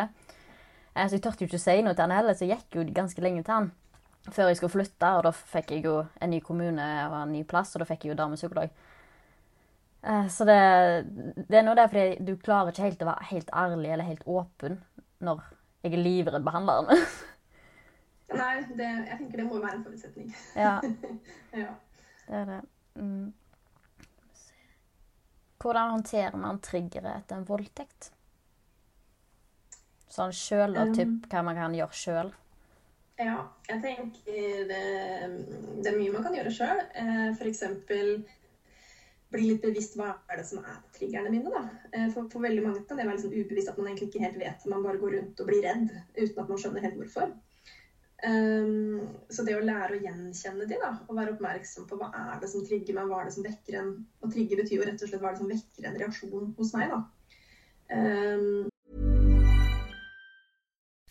[0.94, 3.24] Så jeg turte jo ikke si noe til han heller, så jeg gikk jo ganske
[3.24, 3.72] lenge til han
[4.32, 5.10] før jeg skulle flytte.
[5.18, 8.06] Og da fikk jeg jo en ny kommune og en ny plass, og da fikk
[8.06, 8.72] jeg jo damepsykolog.
[10.04, 10.60] Eh, så det,
[11.48, 14.26] det er noe der fordi du klarer ikke helt å være helt ærlig eller helt
[14.28, 14.82] åpen
[15.24, 15.46] når
[15.84, 17.06] jeg er livredd behandleren.
[18.34, 20.34] Nei, det, jeg tenker det må være en forutsetning.
[20.66, 20.76] Ja.
[21.64, 21.72] ja.
[22.24, 22.60] Det er det.
[23.00, 23.32] Mm.
[25.64, 28.12] Hvordan håndterer man triggeret etter en voldtekt?
[30.14, 32.32] Sånn sjøl og typ, hva man kan gjøre sjøl?
[33.18, 33.38] Ja,
[33.70, 34.82] jeg tenker det,
[35.80, 36.82] det, er mye man kan gjøre sjøl.
[36.98, 37.64] Eh, F.eks.
[39.34, 41.50] bli litt bevisst hva er det som er triggerne mine.
[41.54, 41.64] da.
[41.94, 44.38] Eh, for, for veldig mange kan det være liksom ubevisst at man egentlig ikke helt
[44.42, 44.68] vet.
[44.70, 47.34] Man bare går rundt og blir redd uten at man skjønner helt hvorfor.
[48.24, 49.02] Um,
[49.34, 52.48] så det å lære å gjenkjenne de, da, og være oppmerksom på hva er det
[52.54, 53.90] som trigger meg, hva er det som vekker en
[54.24, 56.72] Og trigger betyr jo rett og slett hva er det som vekker en reaksjon hos
[56.78, 57.02] meg, da.
[57.92, 58.72] Um,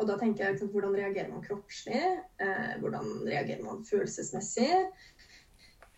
[0.00, 2.00] Og da tenker jeg liksom, hvordan reagerer man kroppslig?
[2.40, 4.70] Eh, hvordan reagerer man følelsesmessig?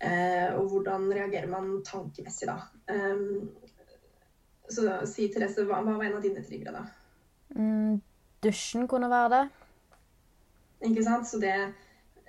[0.02, 2.56] Eh, og hvordan reagerer man tankemessig, da?
[2.90, 3.52] Um,
[4.66, 6.82] så si Therese, hva, hva var en av dine triggere, da?
[7.54, 8.00] Mm,
[8.42, 9.44] dusjen kunne være det.
[10.88, 11.28] Ikke sant?
[11.30, 11.54] Så det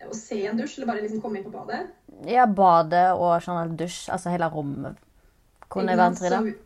[0.06, 1.88] å se en dusj, eller bare liksom komme inn på badet
[2.30, 4.06] Ja, badet og generelt dusj.
[4.14, 5.00] Altså hele rommet
[5.74, 6.63] kunne være en sant?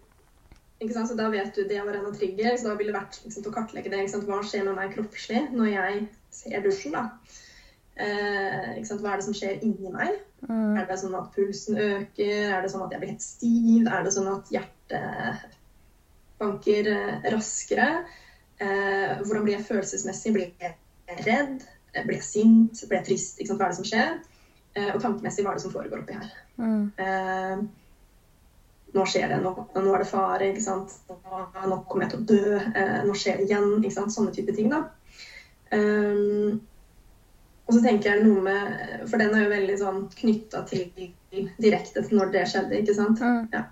[0.79, 3.43] Så- da vet du det var en av trigger, så da ville det vært liksom,
[3.49, 4.03] å kartlegge det.
[4.27, 6.91] Hva skjer med meg kroppslig når jeg ser dusjen?
[6.93, 7.09] da?
[7.97, 8.77] Eh?
[8.85, 10.19] Hva er det som skjer inni meg?
[10.77, 12.51] Er det sånn at pulsen øker?
[12.53, 13.87] Er det sånn at jeg blir helt stiv?
[13.87, 15.47] Er det sånn at hjertet
[16.39, 18.05] banker eh, raskere?
[18.59, 20.33] Eh, hvordan blir jeg følelsesmessig?
[20.33, 20.75] Blir jeg
[21.25, 21.65] redd?
[21.95, 22.83] Eh, Blir jeg sint?
[22.87, 23.41] Blir jeg trist?
[23.49, 24.19] Hva er det som skjer?
[24.75, 26.31] Eh, og tankemessig, hva er det som foregår oppi her?
[26.61, 26.91] Mm.
[28.95, 30.93] Nå skjer det, nå, nå er det fare, ikke sant.
[31.10, 32.56] Nå, kommer jeg til å dø.
[32.71, 33.76] Eh, nå skjer det igjen.
[33.82, 34.13] Ikke sant?
[34.15, 34.86] Sånne type ting, da.
[35.73, 36.62] Um,
[37.67, 40.86] og så tenker jeg noe med For den er jo veldig sånn knytta til
[41.60, 43.19] direkte til når det skjedde, ikke sant.
[43.19, 43.50] Mm.
[43.52, 43.65] Ja.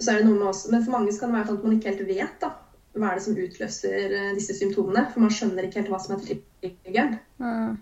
[0.00, 1.66] Så er det noe med også, Men for mange så kan det være sånn at
[1.66, 2.52] man ikke helt vet da,
[2.94, 5.04] hva er det som utløser eh, disse symptomene.
[5.10, 7.18] For man skjønner ikke helt hva som er triggeren.
[7.42, 7.78] Mm.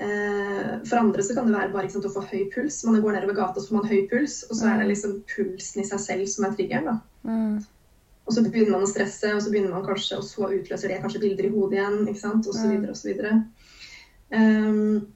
[0.00, 2.78] Eh, For andre så kan det være bare sant, å få høy puls.
[2.88, 5.82] Man går nedover gata, så får man høy puls, og så er det liksom pulsen
[5.82, 7.00] i seg selv som er triggeren.
[7.24, 7.58] Mm.
[8.26, 11.00] Og så begynner man å stresse, og så begynner man kanskje, og så utløser det
[11.02, 12.70] kanskje bilder i hodet igjen, ikke sant, og så Mm.
[12.76, 13.44] videre og så videre.
[14.32, 15.06] Um,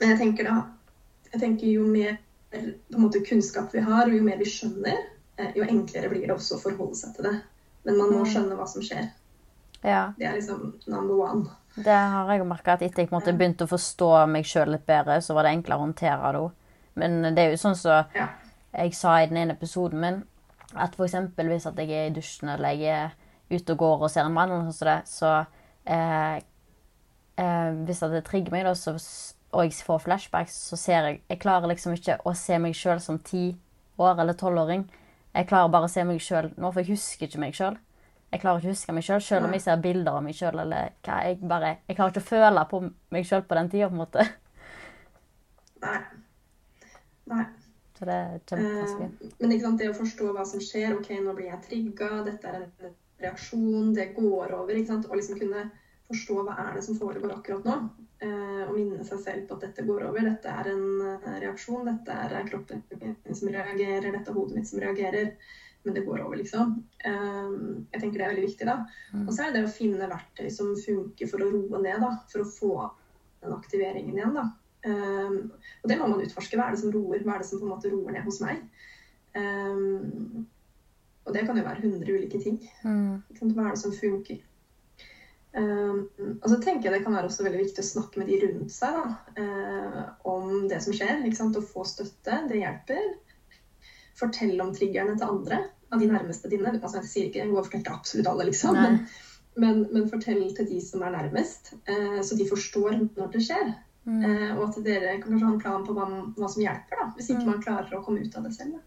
[0.00, 0.56] men jeg tenker da,
[1.32, 2.18] jeg tenker jo mer
[2.96, 4.96] måte kunnskap vi har, og jo mer vi skjønner,
[5.38, 7.40] eh, jo enklere blir det også å forholde seg til det.
[7.84, 8.30] Men man må Mm.
[8.32, 9.10] skjønne hva som skjer.
[9.84, 10.12] Ja.
[10.18, 11.46] Det er liksom number one.
[11.78, 15.20] Det har jeg merka at etter jeg måte begynte å forstå meg sjøl litt bedre,
[15.22, 16.50] så var det enklere å håndtere det òg.
[16.98, 18.28] Men det er jo sånn som Ja.
[18.74, 20.24] jeg sa i den ene episoden min,
[20.74, 21.14] at f.eks.
[21.36, 23.10] hvis at jeg er i dusjen eller jeg er
[23.50, 25.46] ute og går og ser en mann, eller sånt, som det, så
[25.86, 26.40] eh,
[27.38, 28.96] eh, Hvis at det trigger meg, da, så,
[29.52, 33.00] og jeg får flashbacks, så ser jeg Jeg klarer liksom ikke å se meg sjøl
[33.00, 33.56] som ti
[33.98, 34.88] år eller tolvåring.
[35.34, 37.76] Jeg klarer bare å se meg sjøl nå, for jeg husker ikke meg sjøl.
[38.28, 40.60] Jeg klarer ikke å huske meg sjøl, sjøl om jeg ser bilder av meg sjøl.
[40.60, 42.82] Jeg, bare, jeg klarer ikke å føle på
[43.14, 44.26] meg sjøl på den tida, på en måte.
[45.84, 45.98] Nei.
[47.32, 47.44] Nei.
[47.98, 49.08] Så det er kjempevanskelig.
[49.10, 52.10] Eh, Men ikke sant, det å forstå hva som skjer, ok, nå blir jeg trigga,
[52.26, 52.92] dette er en
[53.24, 55.64] reaksjon, det går over, ikke sant, og liksom kunne
[56.08, 57.78] forstå hva er det som foregår akkurat nå,
[58.24, 60.84] eh, og minne seg selv på at dette går over, dette er en
[61.16, 65.34] eh, reaksjon, dette er kroppen min som reagerer, dette er hodet mitt som reagerer,
[65.86, 66.76] men det går over, liksom.
[67.04, 67.50] Eh,
[67.92, 68.78] Jeg tenker det er veldig viktig, da.
[69.24, 72.10] Og så er det det å finne verktøy som funker for å roe ned, da,
[72.32, 72.72] for å få
[73.42, 74.48] den aktiveringen igjen, da.
[74.86, 75.50] Um,
[75.82, 76.58] og det må man utforske.
[76.58, 77.24] Hva er det som roer?
[77.24, 78.62] Hva er det som på en måte roer ned hos meg?
[79.34, 80.46] Um,
[81.26, 82.60] og det kan jo være 100 ulike ting.
[82.86, 83.18] Mm.
[83.40, 84.44] Hva er det som funker?
[85.58, 86.04] Um,
[86.38, 88.72] og så tenker jeg det kan være også veldig viktig å snakke med de rundt
[88.72, 89.04] seg da,
[89.40, 91.24] eh, om det som skjer.
[91.26, 91.58] Ikke sant?
[91.58, 93.10] Å få støtte, det hjelper.
[94.18, 96.74] Fortell om triggerne til andre, av de nærmeste dine.
[96.82, 98.76] Altså, jeg sier ikke gå og fortell til absolutt alle, liksom.
[98.76, 98.98] Men,
[99.58, 103.72] men, men fortell til de som er nærmest, eh, så de forstår når det skjer.
[104.08, 104.20] Mm.
[104.24, 107.30] Eh, og at dere kan ha en plan på hva, hva som hjelper, da, hvis
[107.32, 107.50] ikke Mm.
[107.50, 108.78] man klarer å komme ut av det selv.
[108.78, 108.84] Da.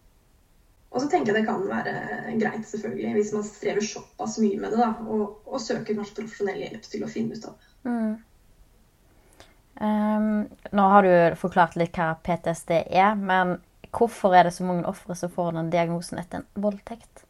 [0.92, 1.94] Og så tenker jeg det kan være
[2.42, 6.60] greit, selvfølgelig, hvis man strever såpass mye med det, da, og, og søker kanskje profesjonell
[6.66, 7.70] hjelp til å finne ut av det.
[7.88, 8.12] Mm.
[9.82, 13.56] Um, nå har du forklart litt hva PTSD er, men
[13.92, 17.26] hvorfor er det så mange ofre som får den diagnosen etter en voldtekt?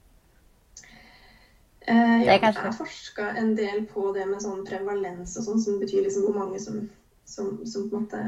[1.82, 5.80] Eh, ja, det er forska en del på det med sånn prevalens og sånn, som
[5.82, 6.84] betyr liksom hvor mange som,
[7.26, 8.22] som, som på en måte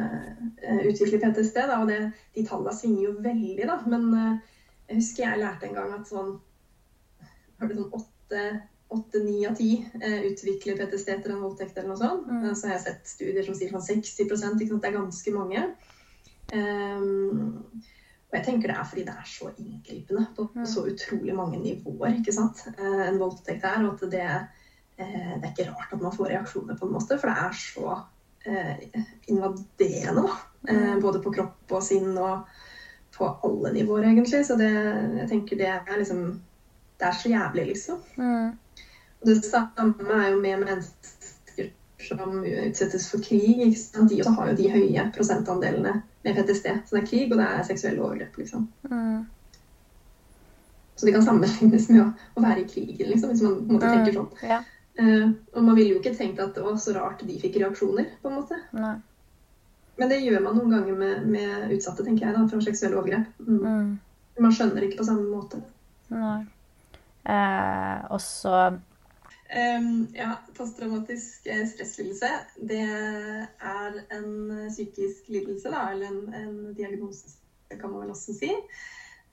[0.63, 1.61] eh, utvikler PTSD.
[1.69, 1.99] Da, og det,
[2.33, 3.77] de tallene svinger jo veldig, da.
[3.85, 6.35] Men eh, jeg husker jeg lærte en gang at sånn
[7.61, 8.41] Var det sånn åtte,
[8.93, 9.69] åtte-ni av ti
[10.01, 12.25] utvikler PTSD etter en voldtekt eller noe sånt.
[12.27, 12.49] Mm.
[12.51, 14.81] Så har jeg sett studier som sier sånn 60% ikke sant?
[14.81, 15.67] Det er ganske mange.
[16.53, 17.61] Um,
[18.33, 21.59] og jeg tenker det er fordi det er så inngripende på på så utrolig mange
[21.61, 22.15] nivåer.
[22.17, 22.63] ikke sant?
[22.81, 24.23] En voldtekt er, og at det,
[24.97, 27.93] det er ikke rart at man får reaksjoner på en måte, for det er så
[29.27, 30.33] invaderende, da.
[30.69, 32.47] Eh, Både på kropp og sinn og
[33.13, 34.41] på alle nivåer, egentlig.
[34.47, 34.71] Så det,
[35.19, 36.41] jeg tenker det er liksom
[36.99, 38.01] Det er så jævlig, liksom.
[38.17, 38.51] Mm.
[39.25, 41.12] Det samme er jo med mennesker
[42.07, 43.61] som utsettes for krig.
[43.93, 46.67] De også har jo de høye prosentandelene med PTSD.
[46.85, 48.67] Så det er krig, og det er seksuelle overgrep, liksom.
[48.91, 49.23] Mm.
[50.95, 53.95] Så det kan sammenlignes med å, å være i krigen, liksom, hvis man måte, mm.
[53.97, 54.29] tenker sånn.
[54.45, 54.61] Ja.
[54.93, 58.11] Uh, og man ville jo ikke tenkt at det var så rart de fikk reaksjoner,
[58.21, 58.59] på en måte.
[58.77, 58.95] Nei.
[59.97, 63.41] Men det gjør man noen ganger med, med utsatte, tenker jeg, da, fra seksuelle overgrep.
[63.41, 63.61] Mm.
[63.65, 63.91] Mm.
[64.41, 65.61] Man skjønner ikke på samme måte.
[66.13, 66.39] Nei.
[67.23, 68.53] Uh, og så
[69.49, 77.37] um, Ja, posttraumatisk eh, stresslidelse, det er en psykisk lidelse, da, eller en, en diagnose,
[77.69, 78.51] kan man vel også si.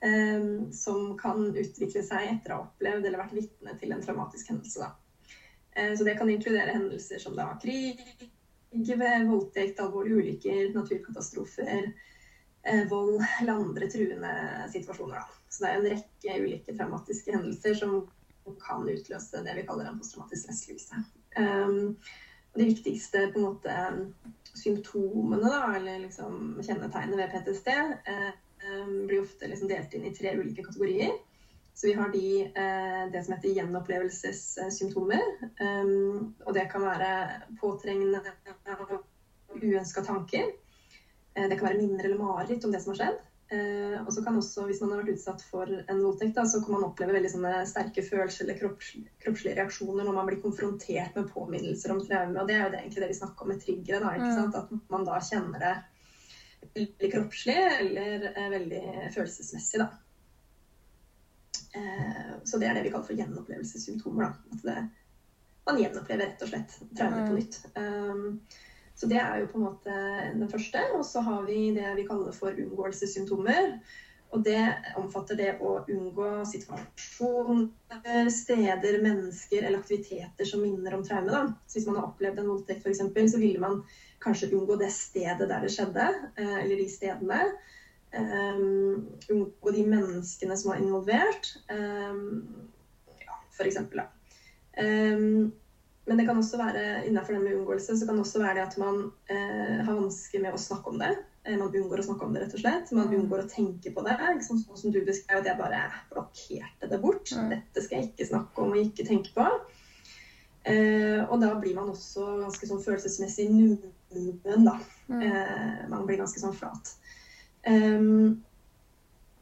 [0.01, 4.47] Um, som kan utvikle seg etter å ha opplevd eller vært vitne til en traumatisk
[4.49, 4.87] hendelse.
[5.77, 8.01] Uh, så det kan inkludere hendelser som da krig,
[8.71, 11.91] voldtekt, alvorlige ulykker, naturkatastrofer,
[12.65, 14.33] uh, vold eller andre truende
[14.73, 15.21] situasjoner.
[15.21, 15.45] Da.
[15.51, 17.99] Så det er en rekke ulike traumatiske hendelser som
[18.61, 21.03] kan utløse det vi kaller en posttraumatisk stresslidelse.
[21.37, 21.97] Um,
[22.53, 23.75] de viktigste på en måte
[24.57, 27.69] symptomene, da, eller liksom kjennetegnene ved PTSD,
[28.11, 28.31] eh,
[29.07, 31.13] blir ofte liksom delt inn i tre ulike kategorier.
[31.73, 35.23] Så vi har de, eh, det som heter gjenopplevelsessymptomer.
[35.61, 38.21] Um, og det kan være påtrengende
[39.55, 40.51] uønska tanker.
[41.35, 43.19] Eh, det kan være minner eller mareritt om det som har skjedd.
[43.51, 46.61] Uh, og så kan også, hvis man har vært utsatt for en voldtekt, da, så
[46.63, 47.31] kan man oppleve veldig
[47.67, 52.37] sterke følelser eller kroppslige, kroppslige reaksjoner når man blir konfrontert med påminnelser om traume.
[52.39, 53.99] Og det er jo det, egentlig det vi snakker om med triggere.
[54.05, 54.37] Da, ikke mm.
[54.39, 54.61] sant?
[54.61, 55.73] At man da kjenner det
[56.75, 58.81] veldig kroppslig eller eh, veldig
[59.15, 59.83] følelsesmessig.
[59.83, 59.89] da.
[61.75, 64.23] Eh, så det er det vi kaller for gjenopplevelsessymptomer.
[64.23, 64.55] Da.
[64.55, 64.77] At det,
[65.67, 67.39] man gjenopplever rett og slett traumer på mm.
[67.39, 67.59] nytt.
[67.75, 68.39] Um,
[69.01, 69.93] så det er jo på en måte
[70.35, 70.81] den første.
[70.93, 73.71] Og så har vi det vi kaller for unngåelsessymptomer.
[74.31, 74.59] Og det
[75.01, 81.33] omfatter det å unngå situasjoner, steder, mennesker eller aktiviteter som minner om traume.
[81.33, 81.41] Da.
[81.65, 83.01] Så hvis man har opplevd en voldtekt f.eks.,
[83.33, 83.81] så ville man
[84.21, 86.05] kanskje unngå det stedet der det skjedde,
[86.37, 87.41] eh, eller de stedene.
[88.11, 91.55] Um, unngå de menneskene som var involvert.
[91.73, 92.69] Um,
[93.25, 93.41] ja,
[93.97, 94.07] da.
[94.77, 95.51] Um,
[96.05, 98.63] men det kan også være innenfor det med unngåelse så kan det også være det
[98.63, 101.11] at man eh, har vansker med å snakke om det.
[101.45, 102.93] Uh, man unngår å snakke om det, rett og slett.
[102.93, 103.13] Man mm.
[103.19, 104.17] unngår å tenke på det.
[104.45, 107.29] Sånn som du beskrev, at jeg bare blokkerte det bort.
[107.37, 107.53] Mm.
[107.53, 109.45] Dette skal jeg ikke snakke om og ikke tenke på.
[110.69, 114.77] Eh, og da blir man også ganske sånn følelsesmessig nummen, da.
[115.11, 115.89] Mm.
[115.91, 116.93] man blir ganske sånn flat.
[117.67, 118.39] Um,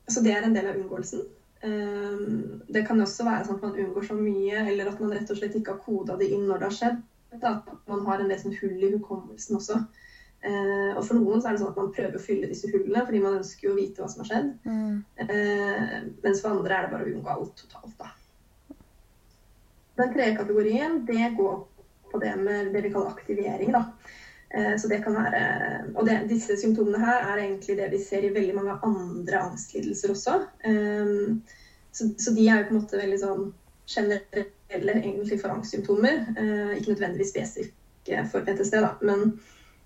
[0.10, 1.28] så det er en del av unngåelsen.
[1.60, 5.32] Um, det kan også være sånn at man unngår så mye, eller at man rett
[5.32, 7.02] og slett ikke har koda det inn når det har skjedd.
[7.39, 9.82] At man har en del sånn hull i hukommelsen også.
[10.39, 13.04] Uh, og for noen så er det sånn at man prøver å fylle disse hullene,
[13.08, 14.54] fordi man ønsker jo å vite hva som har skjedd.
[14.63, 14.95] Mm.
[15.19, 18.13] Uh, mens for andre er det bare å unngå alt totalt, da.
[20.00, 21.58] Den tredje kategorien, det går
[22.10, 23.84] på det med det vi kaller aktivering, da.
[24.55, 25.41] Eh, så det kan være,
[25.95, 30.13] og det, Disse symptomene her er egentlig det vi ser i veldig mange andre angstlidelser
[30.15, 30.39] også.
[30.65, 31.43] Um,
[31.91, 33.43] så, så, de er jo på en måte veldig sånn
[33.89, 36.23] generelle egentlig for angstsymptomer.
[36.39, 38.95] Uh, ikke nødvendigvis spesifikke for PTSD, da.
[39.05, 39.38] Men,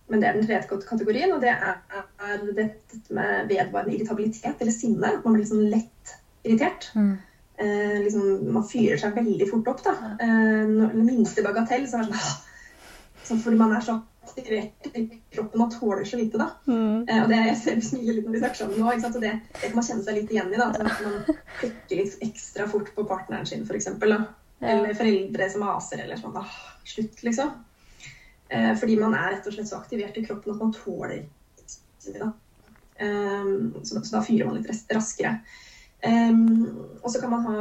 [0.08, 1.84] men, det er den tredje kategorien, og det er,
[2.24, 5.12] er dette med vedvarende irritabilitet eller sinne.
[5.12, 6.16] At man blir sånn lett
[6.48, 6.88] irritert.
[6.96, 7.18] Mm.
[7.60, 9.84] Uh, liksom, man fyrer seg veldig fort opp.
[9.84, 10.16] da.
[10.24, 12.42] Uh, når, minste bagatell så er det sånn,
[13.28, 14.00] sånn Fordi man er så
[14.34, 14.88] aktivert
[15.34, 16.38] kroppen og tåler så lite.
[16.42, 16.50] da.
[16.68, 17.06] Mm.
[17.08, 19.20] Eh, og det jeg du smiler litt når vi snakker sammen nå, ikke sant?
[19.20, 20.62] og det, det, kan man kjenne seg litt igjen i.
[20.62, 23.92] da, At man klikker litt ekstra fort på partneren sin, f.eks.
[24.10, 24.24] Ja.
[24.64, 26.38] Eller foreldre som maser, eller sånn.
[26.40, 27.54] Ah, slutt, liksom.
[28.50, 31.24] Eh, fordi man er rett og slett så aktivert i kroppen at man tåler
[32.20, 32.34] da.
[33.00, 35.38] Um, så, så, da fyrer man litt raskere.
[36.04, 36.68] Um,
[37.00, 37.60] og så kan man ha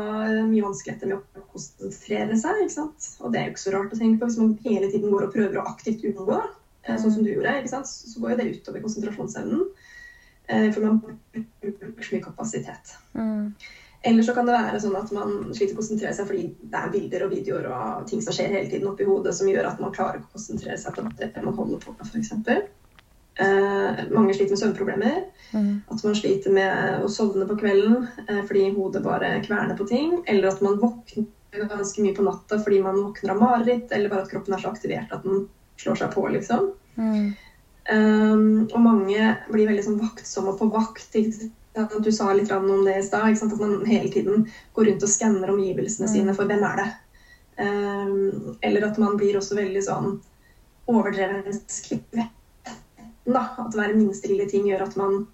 [0.49, 2.65] mye vanskeligheter med å konsentrere seg.
[2.65, 3.09] ikke sant?
[3.23, 5.29] Og det er jo ikke så rart å tenke på hvis man hele tiden går
[5.29, 6.41] og prøver å aktivt unngå.
[6.87, 7.91] Sånn som du gjorde, ikke sant?
[7.91, 9.63] så går jo det utover konsentrasjonsevnen.
[10.51, 10.99] Uh, for man
[11.63, 12.97] bruker så mye kapasitet.
[13.15, 13.53] Mm.
[14.05, 16.91] Eller så kan det være sånn at man sliter å konsentrere seg fordi det er
[16.91, 19.95] bilder og videoer og ting som skjer hele tiden oppi hodet, som gjør at man
[19.95, 22.33] klarer å konsentrere seg på det man holder på med, f.eks.
[23.33, 25.21] Uh, mange sliter med søvnproblemer.
[25.55, 25.71] Mm.
[25.87, 30.19] At man sliter med å sovne på kvelden uh, fordi hodet bare kverner på ting.
[30.27, 34.27] Eller at man våkner ganske mye på natta fordi man våkner av mareritt, eller bare
[34.27, 35.47] at kroppen er så aktivert at den
[35.81, 36.73] slår seg på, liksom.
[36.97, 37.33] Mm.
[37.91, 41.17] Um, og mange blir veldig sånn vaktsomme på vakt.
[42.05, 43.33] Du sa litt om det i stad.
[43.43, 44.47] At man hele tiden
[44.77, 46.13] går rundt og skanner omgivelsene Mm.
[46.13, 46.91] sine for hvem er det.
[47.59, 50.21] Um, eller at man blir også veldig sånn
[50.89, 51.61] overdreven
[53.25, 53.43] da.
[53.59, 55.27] At hver minste lille ting gjør at man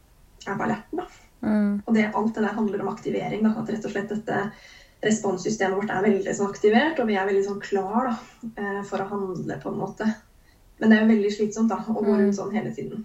[0.47, 1.01] er på alerten.
[1.43, 1.83] Mm.
[1.87, 3.43] Og det, alt det der handler om aktivering.
[3.43, 4.53] da, At rett og slett dette
[5.05, 8.17] responssystemet vårt er veldig sånn aktivert, og vi er veldig sånn klar da,
[8.57, 10.09] eh, for å handle, på en måte.
[10.81, 12.19] Men det er jo veldig slitsomt da, å gå Mm.
[12.21, 13.05] rundt sånn hele tiden.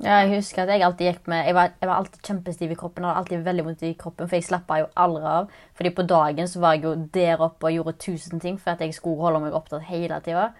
[0.00, 2.76] Ja, jeg husker at jeg alltid gikk med Jeg var, jeg var alltid kjempestiv i
[2.78, 5.48] kroppen og hadde alltid veldig vondt i kroppen, for jeg slappa jo aldri av.
[5.74, 8.78] Fordi på dagen så var jeg jo der oppe og gjorde tusen ting for at
[8.80, 10.52] jeg skulle holde meg opptatt hele tida.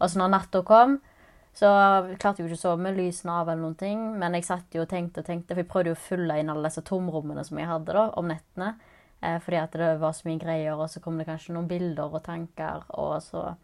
[0.00, 1.00] Og så når natta kom,
[1.54, 1.66] så
[2.18, 4.18] klarte jeg jo ikke å sove med lysene av eller noen ting.
[4.18, 6.50] Men jeg satt jo og tenkte og tenkte, for jeg prøvde jo å fylle inn
[6.50, 8.76] alle disse tomrommene som jeg hadde da, om nettene.
[9.22, 12.14] Eh, fordi at det var så mye greier, og så kom det kanskje noen bilder
[12.14, 13.56] og tanker, og så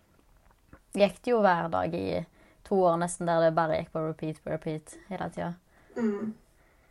[0.93, 2.20] gikk det jo hver dag i
[2.66, 5.55] to år nesten der det bare gikk på repeat på repeat hele tida.
[5.97, 6.34] Mm.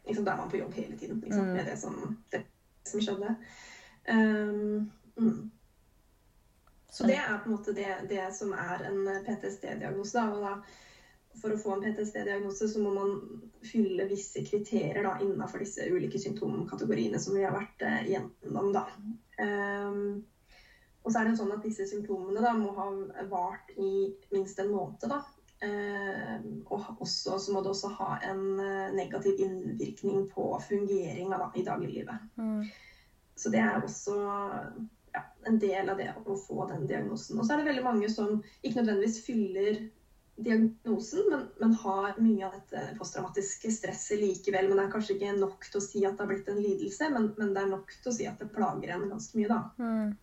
[0.08, 1.22] Liksom, da er man på jobb hele tiden.
[1.24, 1.46] liksom.
[1.46, 1.54] Mm.
[1.56, 2.44] Det er det som, det
[2.84, 3.36] som skjedde.
[4.10, 5.52] Um, mm.
[6.90, 10.24] Så det er på en måte det, det som er en PTSD-diagnose.
[10.34, 10.56] og da
[11.40, 13.14] For å få en PTSD-diagnose så må man
[13.64, 18.74] fylle visse kriterier da, innenfor disse ulike symptomkategoriene som vi har vært eh, gjennom.
[18.74, 18.88] da.
[19.40, 20.26] Um,
[21.04, 22.90] og så er det sånn at disse symptomene da, må ha
[23.32, 25.08] vart i minst en måned.
[25.10, 25.22] da.
[25.60, 26.36] Eh,
[26.72, 31.66] og også, så må det også ha en eh, negativ innvirkning på fungeringa da, i
[31.68, 32.30] dagliglivet.
[32.40, 32.64] Mm.
[33.36, 34.16] Så det er også
[35.16, 37.40] ja, en del av det å få den diagnosen.
[37.40, 39.82] Og så er det veldig mange som ikke nødvendigvis fyller
[40.40, 44.70] diagnosen, men, men har mye av dette posttraumatiske stresset likevel.
[44.70, 47.12] Men det er kanskje ikke nok til å si at det har blitt en lidelse,
[47.16, 49.52] men, men det er nok til å si at det plager en ganske mye.
[49.52, 49.62] da.
[49.80, 50.18] Mm.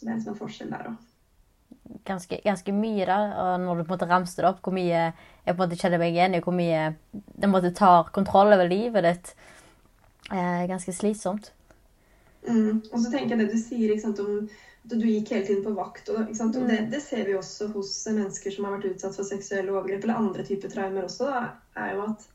[0.00, 1.06] Så det er en sånn forskjell der òg.
[2.08, 3.18] Ganske, ganske mye, da.
[3.42, 5.12] Og når du på en måte ramser det opp, hvor mye jeg
[5.52, 8.54] på en måte kjenner meg igjen i, hvor mye det på en måte tar kontroll
[8.56, 9.34] over livet ditt.
[10.30, 11.50] Eh, ganske slitsomt.
[12.46, 12.80] Mm.
[12.80, 15.76] Og så tenker jeg det du sier sant, om at du gikk hele tiden på
[15.76, 16.08] vakt.
[16.08, 16.56] Og, sant?
[16.56, 20.06] og det, det ser vi også hos mennesker som har vært utsatt for seksuelle overgrep
[20.06, 21.42] eller andre typer traumer også, da,
[21.84, 22.29] er jo at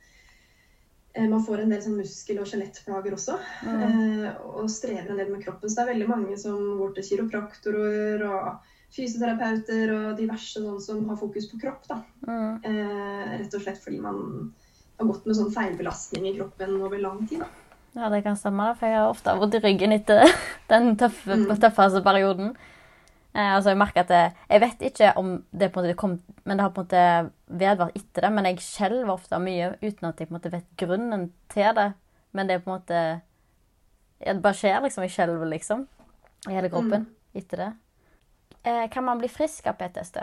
[1.16, 3.38] man får en del sånn muskel- og skjelettplager også.
[3.64, 5.70] Eh, og strever en del med kroppen.
[5.70, 11.04] Så det er veldig mange som går til kiropraktorer og fysioterapeuter og diverse sånn som
[11.10, 11.88] har fokus på kropp.
[11.88, 12.02] da.
[12.28, 12.60] Mm.
[12.64, 14.54] Eh, rett og slett fordi man
[15.00, 17.44] har gått med sånn feilbelastning i kroppen over lang tid.
[17.44, 17.52] da.
[17.96, 20.28] Ja, det kan stemme, for jeg har ofte vondt i ryggen etter
[20.72, 22.56] den tøffe, tøffeste perioden.
[23.36, 26.22] Eh, altså, Jeg merker at det, Jeg vet ikke om det på en måte kom
[26.46, 28.32] Men det har på en måte vedvart etter det.
[28.32, 31.90] Men jeg skjelver ofte mye uten at jeg på en måte vet grunnen til det.
[32.32, 33.02] Men det er på en måte
[34.20, 35.04] Det bare skjer, liksom.
[35.04, 35.88] Jeg skjelver, liksom.
[36.48, 37.72] I hele kroppen etter det.
[38.64, 40.18] Eh, kan man bli frisk av PTSD?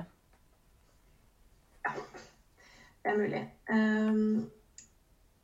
[1.84, 1.92] Ja,
[3.02, 3.42] Det er mulig.
[3.68, 4.50] Um,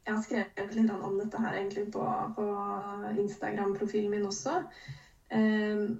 [0.06, 2.04] jeg har skrevet litt om dette her egentlig på,
[2.36, 2.44] på
[3.20, 4.62] Instagram-profilen min også.
[5.34, 5.98] Ehm,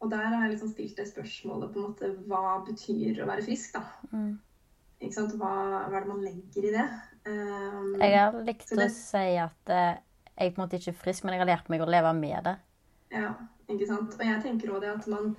[0.00, 3.42] og der har jeg liksom stilt det spørsmålet på en måte hva betyr å være
[3.46, 3.82] frisk, da.
[4.12, 4.38] Mm.
[5.00, 5.34] Ikke sant?
[5.38, 5.50] Hva,
[5.88, 6.84] hva er det man legger i det?
[7.28, 9.98] Um, Jeg har likt det- å si at uh,
[10.38, 12.44] jeg på en måte ikke er frisk, men jeg har lært meg å leve med
[12.44, 12.56] det.
[13.10, 13.34] Ja,
[13.68, 14.14] ikke sant.
[14.18, 15.36] Og jeg tenker også det at man,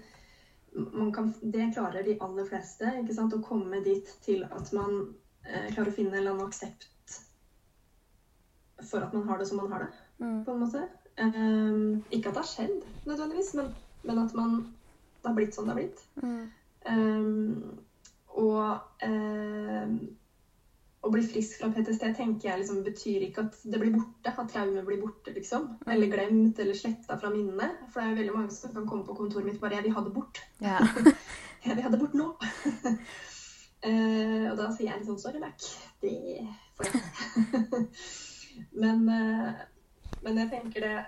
[0.76, 3.34] man kan, Det klarer de aller fleste, ikke sant.
[3.34, 5.16] Å komme dit til at man
[5.48, 6.88] uh, klarer å finne en eller annen aksept
[8.90, 10.44] for at man har det som man har det, Mm.
[10.46, 10.82] på en måte.
[11.20, 13.74] Um, ikke at det har skjedd, nødvendigvis, men,
[14.04, 14.60] men at man
[15.20, 16.02] det har blitt sånn det har blitt.
[16.24, 16.44] Mm.
[16.90, 17.80] Um,
[18.40, 19.96] og um,
[21.00, 24.52] å bli frisk fra PTSD tenker jeg liksom betyr ikke at det blir borte, at
[24.52, 25.68] traumet blir borte, liksom.
[25.88, 27.84] Eller glemt eller sletta fra minnet.
[27.92, 29.96] For det er jo veldig mange som kan komme på kontoret mitt bare 'Jeg vil
[29.96, 30.44] ha det bort'.
[30.62, 30.80] Ja.
[31.66, 32.28] Jeg vil ha det bort nå.
[33.88, 35.72] uh, og da sier jeg liksom 'sorry, Mac'.
[36.02, 36.48] Det
[36.78, 37.88] får jeg
[38.84, 39.52] men, uh,
[40.24, 41.06] men jeg tenker det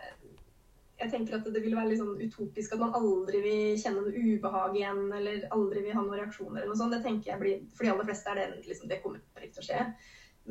[1.01, 4.23] jeg tenker at det vil være litt sånn utopisk at man aldri vil kjenne noe
[4.35, 6.93] ubehag igjen, eller aldri vil ha noen reaksjoner eller noe sånt.
[6.95, 9.63] Det tenker jeg blir, For de aller fleste er det liksom, det kommer ikke til
[9.63, 9.85] å skje.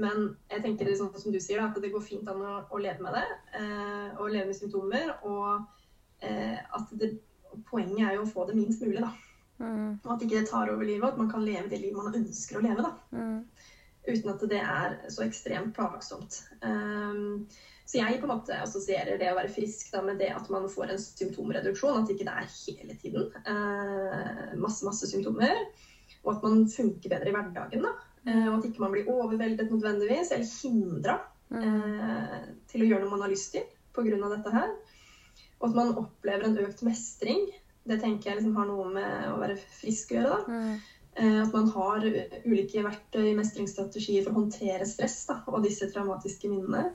[0.01, 2.55] Men jeg tenker det sånn som du sier, da, at det går fint an å,
[2.71, 3.27] å leve med det.
[3.59, 5.13] Eh, og leve med symptomer.
[5.27, 7.13] Og eh, at det,
[7.71, 9.11] poenget er jo å få det minst mulig, da.
[9.61, 9.99] Mm.
[9.99, 12.23] Og at ikke det tar over livet, og at man kan leve det livet man
[12.23, 12.87] ønsker å leve.
[12.87, 12.95] da.
[13.13, 13.43] Mm.
[14.07, 16.39] Uten at det er så ekstremt plagsomt.
[16.63, 17.45] Um,
[17.91, 20.69] så jeg på en måte assosierer det å være frisk da, med det at man
[20.71, 21.97] får en symptomreduksjon.
[22.05, 25.65] At ikke det er hele tiden eh, masse, masse symptomer.
[26.23, 27.83] Og at man funker bedre i hverdagen.
[27.83, 27.93] da.
[28.29, 31.19] Eh, og at ikke man blir overveldet nødvendigvis, eller hindra
[31.51, 31.65] Mm.
[31.67, 34.05] eh, til å gjøre noe man har lyst til pga.
[34.37, 34.69] dette her.
[35.61, 37.49] Og at man opplever en økt mestring.
[37.85, 40.47] Det tenker jeg liksom har noe med å være frisk å gjøre.
[40.47, 40.61] da.
[41.17, 42.01] Eh, At man har
[42.47, 46.93] ulike verktøy, mestringsstrategier for å håndtere stress da, og disse traumatiske minnene.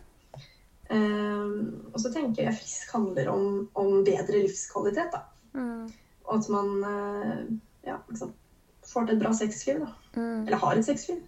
[0.89, 1.45] Eh,
[1.93, 5.11] og så tenker jeg frisk handler om, om bedre livskvalitet.
[5.11, 5.23] da.
[6.25, 7.45] Og at man eh,
[7.88, 8.33] ja, liksom,
[8.86, 9.79] får til et bra sexliv.
[9.86, 10.21] da.
[10.47, 11.21] Eller har et sexliv.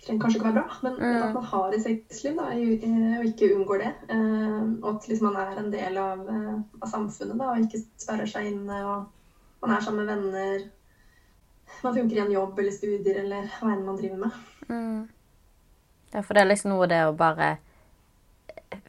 [0.00, 1.22] Trenger kanskje ikke være bra, men Mm.
[1.22, 3.90] at man har et sexliv da, og ikke unngår det.
[4.08, 7.82] Eh, og at liksom, man er en del av, eh, av samfunnet da, og ikke
[8.00, 8.78] sperrer seg inne.
[8.86, 9.06] og
[9.62, 10.62] Man er sammen med venner.
[11.84, 14.30] Man funker i en jobb eller studier eller hva enn man driver med.
[14.70, 15.08] Mm.
[16.14, 17.58] Ja, for det er liksom noe det å bare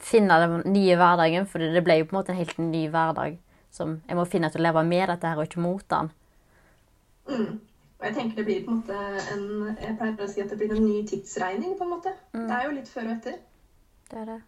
[0.02, 3.40] finne den nye hverdagen, for det ble jo på en måte en helt ny hverdag
[3.72, 6.10] som jeg må finne til å leve med dette her, og ikke mot den.
[7.30, 7.60] Mm.
[8.02, 8.98] Og jeg tenker det blir på en måte
[9.32, 9.44] en
[9.78, 12.16] Jeg pleier å si at det blir en ny tidsregning, på en måte.
[12.34, 13.38] Det er jo litt før og etter.
[14.10, 14.40] Det er det.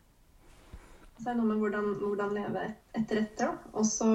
[1.20, 2.66] Så er det noe med hvordan, hvordan leve
[2.97, 3.54] etter etter.
[3.54, 3.72] da.
[3.78, 4.10] Og så,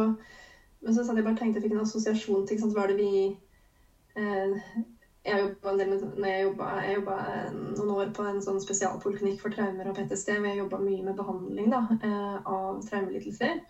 [0.82, 2.92] men så satt jeg bare tenkt tenkte, jeg fikk en assosiasjon til sant, hva er
[2.92, 3.12] det vi
[4.18, 4.72] eh,
[5.28, 7.16] Jeg jobba jeg jobba
[7.52, 11.18] noen år på en sånn spesialpoliklinikk for traumer og PTSD, hvor jeg jobba mye med
[11.18, 13.60] behandling da, eh, av traumelidelser.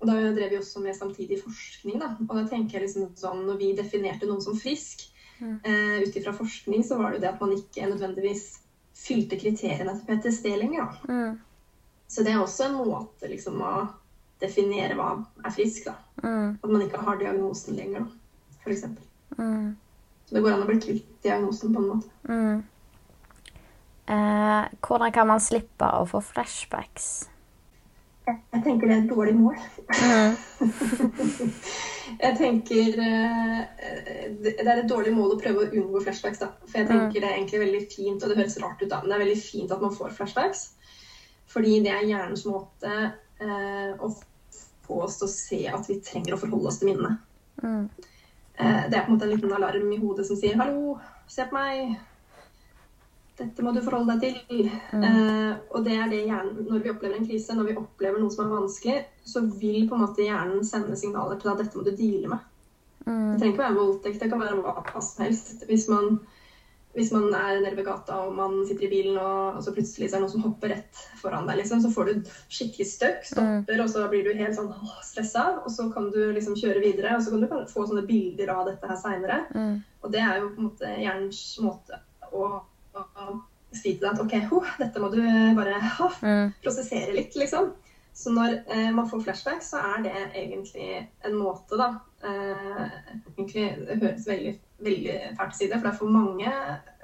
[0.00, 2.00] Og da drev vi også med samtidig forskning.
[2.00, 2.14] Da.
[2.26, 5.04] Og da tenker jeg liksom sånn, Når vi definerte noen som frisk,
[5.40, 8.60] eh, ut ifra forskning, så var det jo det at man ikke nødvendigvis
[8.96, 10.84] fylte kriteriene til PTSD lenger.
[11.06, 11.12] da.
[11.12, 11.38] Mm.
[12.08, 13.88] Så det er også en måte liksom å
[14.40, 15.12] definere hva
[15.44, 15.94] er frisk, da.
[16.24, 16.58] Mm.
[16.62, 18.08] At man ikke har diagnosen lenger,
[18.64, 18.84] f.eks.
[19.38, 19.76] Mm.
[20.30, 22.10] Så det går an å bli kvitt diagnosen på en måte.
[22.30, 22.60] Mm.
[24.14, 27.08] Eh, hvordan kan man slippe å få flashbacks?
[28.30, 29.56] Jeg tenker det er et dårlig mål.
[32.24, 33.58] jeg tenker eh,
[34.44, 36.52] det er et dårlig mål å prøve å unngå flashbacks, da.
[36.68, 39.10] For jeg tenker det er egentlig veldig fint, og det høres rart ut, da, men
[39.10, 40.62] det er veldig fint at man får flashbacks.
[41.50, 44.12] Fordi det er hjernens måte eh, å
[44.86, 47.16] få oss til å se at vi trenger å forholde oss til minnene.
[47.64, 47.90] Mm.
[48.60, 50.98] Eh, det er på en måte en liten alarm i hodet som sier 'hallo,
[51.28, 51.96] se på meg'.
[53.38, 54.66] Dette må du forholde deg til.
[54.92, 58.30] Eh, og det er det hjernen Når vi opplever en krise, når vi opplever noe
[58.30, 61.84] som er vanskelig, så vil på en måte hjernen sende signaler til at 'dette må
[61.84, 62.44] du deale med'.
[63.06, 63.32] Mm.
[63.32, 65.64] Det trenger ikke være voldtekt, det kan være hva som helst.
[65.66, 66.20] Hvis man,
[66.94, 70.08] hvis man er nede ved gata og man sitter i bilen, og, og så plutselig
[70.10, 73.28] så er det noen som hopper rett foran deg, liksom, så får du skikkelig støkk,
[73.28, 74.72] stopper, og så blir du helt sånn
[75.06, 75.44] stressa.
[75.62, 78.64] Og så kan du liksom kjøre videre, og så kan du få sånne bilder av
[78.72, 79.38] dette her seinere.
[79.54, 79.76] Mm.
[80.02, 82.00] Og det er jo på en måte hjernens måte
[82.32, 82.48] å,
[82.96, 83.38] å, å
[83.70, 85.20] si til deg at OK, ho, dette må du
[85.54, 86.50] bare ha, Mm.
[86.64, 87.70] prosessere litt, liksom.
[88.20, 91.92] Så når eh, man får flashback, så er det egentlig en måte, da
[92.26, 92.88] eh,
[93.36, 96.54] egentlig, Det høres veldig, veldig fælt å si det, for det er for mange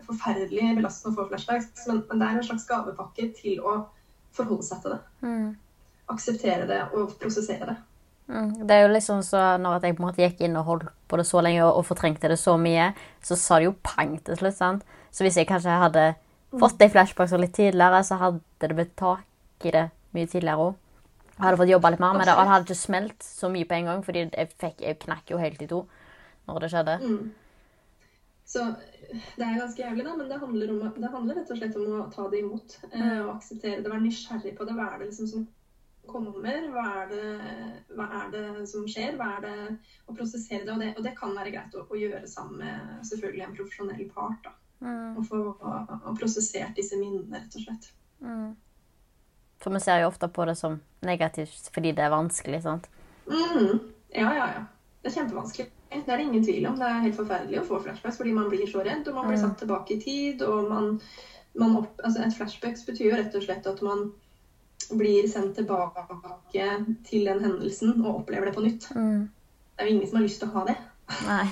[0.07, 3.77] forferdelig belastende å få flashbacks, men, men det er en slags gavepakke til å
[4.37, 5.01] forholde seg til det.
[5.27, 5.49] Mm.
[6.13, 7.77] Akseptere det og prosessere det.
[8.27, 8.53] Mm.
[8.67, 11.19] Det er jo liksom så når jeg på en måte gikk inn og holdt på
[11.19, 12.91] det så lenge og, og fortrengte det så mye,
[13.23, 14.59] så sa det jo pang til slutt.
[14.59, 14.97] sant?
[15.15, 16.09] Så hvis jeg kanskje hadde
[16.57, 20.83] fått de flashbacksene litt tidligere, så hadde det blitt tak i det mye tidligere òg.
[21.37, 23.69] Jeg hadde fått jobba litt mer med det, og det hadde ikke smelt så mye
[23.69, 25.83] på en gang, fordi jeg, fikk, jeg knakk jo helt i to
[26.47, 26.95] når det skjedde.
[27.03, 27.27] Mm.
[28.47, 28.63] Så
[29.37, 31.95] det er ganske jævlig, da, men det handler, om, det handler rett og slett om
[31.99, 32.77] å ta det imot.
[32.93, 34.77] Eh, og akseptere det, være nysgjerrig på det.
[34.79, 35.47] Hva er det liksom som
[36.07, 36.69] kommer?
[36.71, 37.25] Hva er det,
[37.99, 39.17] hva er det som skjer?
[39.19, 39.57] Hva er det
[40.07, 40.77] Å prosessere det.
[40.77, 44.07] Og det, og det kan være greit å, å gjøre sammen med selvfølgelig en profesjonell
[44.15, 44.47] part.
[44.47, 44.55] da.
[44.87, 45.17] Mm.
[45.17, 47.91] Og få og, og prosessert disse minnene, rett og slett.
[48.23, 48.55] Mm.
[49.59, 52.63] For vi ser jo ofte på det som negativt fordi det er vanskelig.
[52.63, 52.87] sant?
[53.27, 53.81] Mm.
[54.15, 54.65] Ja, ja, ja.
[55.07, 55.67] Det er kjempevanskelig.
[55.93, 56.79] Det er det ingen tvil om.
[56.81, 59.39] Det er helt forferdelig å få flashbacks fordi man blir så redd, og man blir
[59.39, 60.43] satt tilbake i tid.
[60.43, 60.97] og man,
[61.55, 64.09] man opp, altså Et flashbacks betyr jo rett og slett at man
[64.99, 66.03] blir sendt tilbake
[67.07, 68.89] til den hendelsen og opplever det på nytt.
[68.99, 69.31] Mm.
[69.77, 70.77] Det er jo ingen som har lyst til å ha det.
[71.23, 71.47] Nei.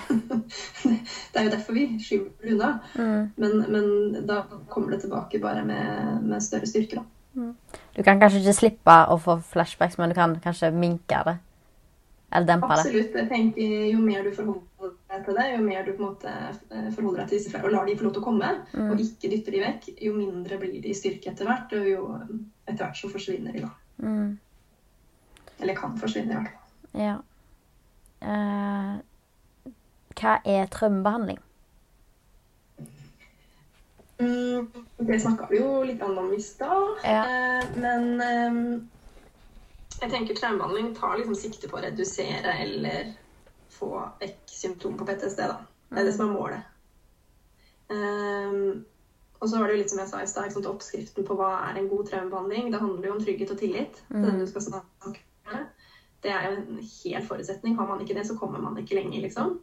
[1.31, 2.75] Det er jo derfor vi skyver det unna.
[2.99, 3.33] Mm.
[3.39, 6.99] Men, men da kommer det tilbake bare med, med større styrke.
[6.99, 7.53] da.
[7.95, 11.39] Du kan kanskje ikke slippe å få flashbacks, men du kan kanskje minke det.
[12.35, 12.81] Eller dempe det.
[12.83, 13.15] Absolutt.
[13.15, 16.33] Jeg tenker Jo mer du forholder deg til det, jo mer du på en måte
[16.35, 18.51] eh, forholder deg til disse flere og lar de få lov til å komme,
[18.89, 22.09] og ikke dytter de vekk, jo mindre blir de i styrke etter hvert, og jo
[22.67, 23.71] etter hvert så forsvinner de, da.
[24.03, 24.35] Mm.
[25.63, 26.61] Eller kan forsvinne, i hvert fall.
[27.05, 27.17] Ja.
[28.25, 28.99] Uh,
[30.19, 31.39] hva er traumebehandling?
[34.19, 34.69] Mm,
[34.99, 37.23] det snakka vi jo litt om i stad, Ja.
[37.27, 38.59] eh, men eh,
[40.05, 43.15] jeg tenker traumebehandling tar liksom sikte på å redusere eller
[43.73, 43.91] få
[44.21, 45.45] vekk symptomer på PTSD.
[45.49, 45.61] da.
[45.91, 46.67] Det er det som er målet.
[47.89, 48.85] Um,
[49.41, 51.81] og så var det jo litt som jeg sa i stad, oppskriften på hva er
[51.81, 52.71] en god traumebehandling.
[52.73, 55.15] Det handler jo om trygghet og tillit til den du skal snakke
[55.51, 55.65] med.
[56.25, 57.77] Det er jo en hel forutsetning.
[57.77, 59.59] Har man ikke det, så kommer man ikke lenger, liksom.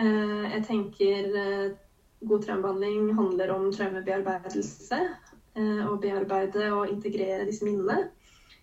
[0.00, 1.76] Uh, jeg tenker uh,
[2.24, 5.02] god traumebehandling handler om traumebearbeidelse.
[5.52, 8.06] Å bearbeide og integrere disse minnene.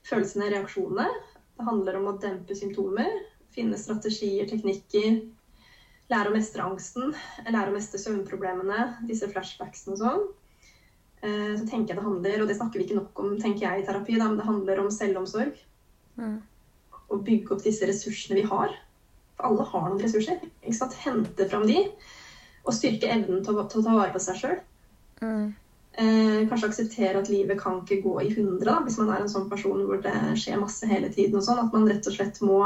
[0.08, 1.08] Følelsene, og reaksjonene.
[1.60, 3.12] Det handler om å dempe symptomer.
[3.54, 5.22] Finne strategier, teknikker.
[6.10, 7.14] Lære å mestre angsten.
[7.50, 9.06] Lære å mestre søvnproblemene.
[9.10, 10.28] Disse flashbacksene og sånn.
[11.20, 13.86] Så tenker jeg det handler, og det snakker vi ikke nok om tenker jeg i
[13.86, 15.58] terapi, da, men det handler om selvomsorg.
[16.16, 16.38] Mm.
[17.12, 18.72] Å bygge opp disse ressursene vi har.
[19.36, 20.40] For alle har noen ressurser.
[21.04, 21.82] Hente fram de,
[22.64, 24.62] og styrke evnen til å, til å ta vare på seg sjøl.
[25.20, 25.50] Mm.
[26.00, 29.32] Eh, kanskje akseptere at livet kan ikke gå i hundre, da, hvis man er en
[29.32, 31.36] sånn person hvor det skjer masse hele tiden.
[31.36, 32.60] og sånn, At man rett og slett må,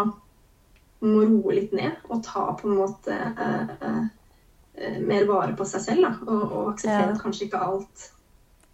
[1.01, 5.81] må roe litt ned og ta på en måte eh, eh, mer vare på seg
[5.81, 6.05] selv.
[6.05, 7.15] Da, og, og akseptere ja.
[7.15, 8.09] at kanskje ikke alt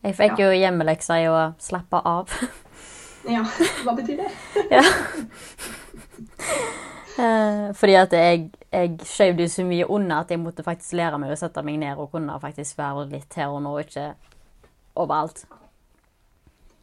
[0.03, 0.49] Jeg fikk ja.
[0.49, 2.33] jo hjemmeleksa i å slappe av.
[3.29, 3.41] Ja,
[3.83, 4.29] hva betyr det?
[4.77, 4.81] ja.
[7.19, 11.19] Eh, fordi at jeg, jeg skjøv det så mye unna at jeg måtte faktisk lære
[11.19, 14.07] meg å sette meg ned og kunne faktisk være litt her og nå, ikke
[14.99, 15.43] overalt.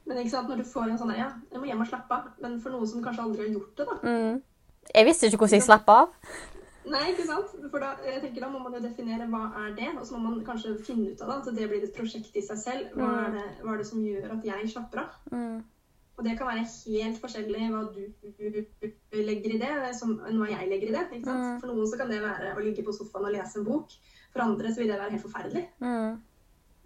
[0.06, 2.28] Men ikke sant, når du får en sånn ja, jeg må hjem og slappe av,
[2.42, 3.96] men for noen som kanskje aldri har gjort det, da.
[4.06, 4.36] Mm.
[4.94, 6.12] Jeg visste ikke hvordan jeg slapp av.
[6.86, 7.54] Nei, ikke sant.
[7.72, 10.30] For da, jeg tenker da må man jo definere hva er det, og så må
[10.30, 11.38] man kanskje finne ut av det.
[11.40, 12.92] At det blir et prosjekt i seg selv.
[12.94, 13.16] Hva mm.
[13.24, 15.16] er det, hva er det som gjør at jeg slapper av?
[15.32, 15.56] Mm.
[16.16, 20.92] Og det kan være helt forskjellig hva du legger i det, som hva jeg legger
[20.92, 21.04] i det.
[21.10, 21.42] ikke sant?
[21.42, 21.58] Mm.
[21.64, 23.98] For noen så kan det være å ligge på sofaen og lese en bok.
[24.30, 25.66] For andre så vil det være helt forferdelig.
[25.82, 26.16] Mm.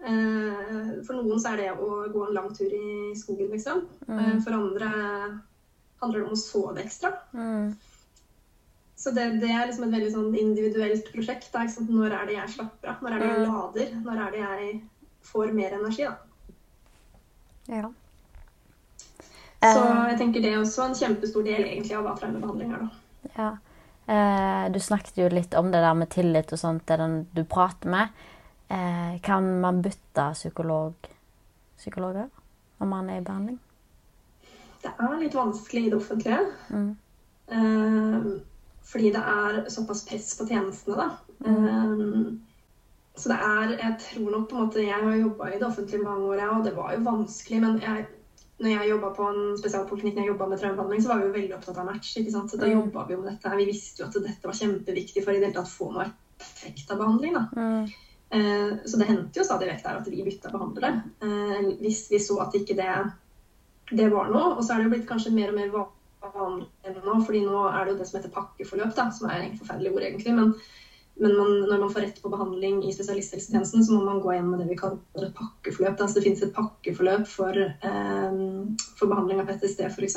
[0.00, 3.84] Eh, for noen så er det å gå en lang tur i skogen, liksom.
[4.08, 4.18] Mm.
[4.18, 4.90] Eh, for andre
[6.00, 7.12] handler det om å sove ekstra.
[7.36, 7.74] Mm.
[9.00, 11.48] Så det, det, er liksom et veldig sånn individuelt prosjekt.
[11.52, 13.04] Da, Når er det jeg slapper av?
[13.04, 13.54] Når er det jeg mm.
[13.54, 13.94] lader?
[14.04, 14.74] Når er det jeg
[15.30, 16.08] får mer energi?
[16.08, 16.16] da?
[17.70, 17.88] Ja.
[19.60, 20.04] Så eh.
[20.10, 22.86] jeg tenker det er også en kjempestor del egentlig av hva traumebehandling er.
[22.86, 23.32] da.
[23.36, 23.50] Ja.
[24.10, 27.44] Eh, du snakket jo litt om det der med tillit og sånt, det den du
[27.44, 28.22] prater med.
[28.70, 30.94] Eh, kan man bytte psykolog,
[31.76, 32.28] psykologer
[32.78, 33.58] om man er i behandling?
[34.82, 36.38] Det er litt vanskelig i det offentlige.
[36.70, 36.92] Mm.
[37.50, 38.28] Eh,
[38.92, 41.08] fordi det er såpass press på tjenestene, da.
[41.42, 41.66] Mm.
[41.66, 42.30] Eh,
[43.16, 46.02] så det er Jeg tror nok på en måte Jeg har jobba i det offentlige
[46.02, 48.06] mange år, og det var jo vanskelig, men jeg
[48.60, 51.78] når jeg jobba på en spesialpoliklinikk jeg med traumebehandling, så var vi jo veldig opptatt
[51.80, 52.16] av match.
[52.16, 52.50] ikke sant?
[52.50, 52.72] Så da mm.
[52.72, 53.56] jobba vi jo med dette.
[53.56, 56.04] Vi visste jo at dette var kjempeviktig for i det hele tatt få noe
[56.36, 57.38] effekt av behandling.
[57.38, 57.46] da.
[57.56, 57.86] Mm.
[58.30, 62.20] Eh, så det hendte jo stadig vekk der at vi bytta behandlere eh, hvis vi
[62.22, 62.92] så at ikke det,
[63.90, 64.52] det var noe.
[64.56, 65.72] Og så er det jo blitt kanskje mer og mer
[66.36, 66.68] vanlig
[67.00, 69.94] nå, fordi nå er det jo det som heter pakkeforløp, da, som er et forferdelig
[69.94, 70.36] ord egentlig.
[70.36, 70.54] men
[71.20, 74.56] men man, når man får rett på behandling i spesialisthelsetjenesten, så må man gå gjennom
[74.56, 75.98] det vi kaller et pakkeforløp.
[76.00, 78.38] Altså det finnes et pakkeforløp for, eh,
[78.96, 80.16] for behandling av PTSD, f.eks.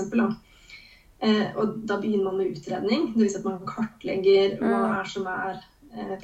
[1.24, 3.10] Eh, og da begynner man med utredning.
[3.18, 3.36] Dvs.
[3.36, 4.96] Si at man kartlegger hva mm.
[5.02, 5.60] er som er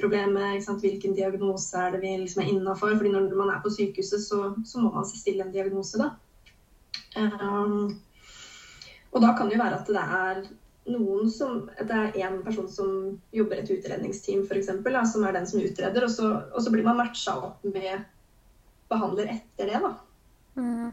[0.00, 2.96] problemet, hvilken diagnose er det vi liksom er innafor.
[2.96, 6.10] Fordi når man er på sykehuset, så, så, må man stille en diagnose, da.
[7.16, 8.00] Um,
[9.10, 10.42] og da kan det jo være at det er
[10.90, 14.70] noen som Det er én person som jobber et utredningsteam, f.eks.,
[15.12, 18.06] som er den som utreder, og så, og så blir man matcha opp med
[18.90, 19.92] behandler etter det, da.
[20.58, 20.90] Mm.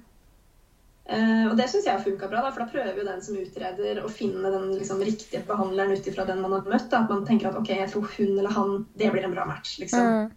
[1.07, 3.37] Uh, og det syns jeg har funka bra, da, for da prøver jo den som
[3.39, 6.89] utreder å finne den liksom, riktige behandleren ut ifra den man har møtt.
[6.91, 7.05] Da.
[7.05, 9.77] At man tenker at ok, jeg tror hun eller han, det blir en bra match,
[9.79, 10.03] liksom.
[10.03, 10.35] Mm.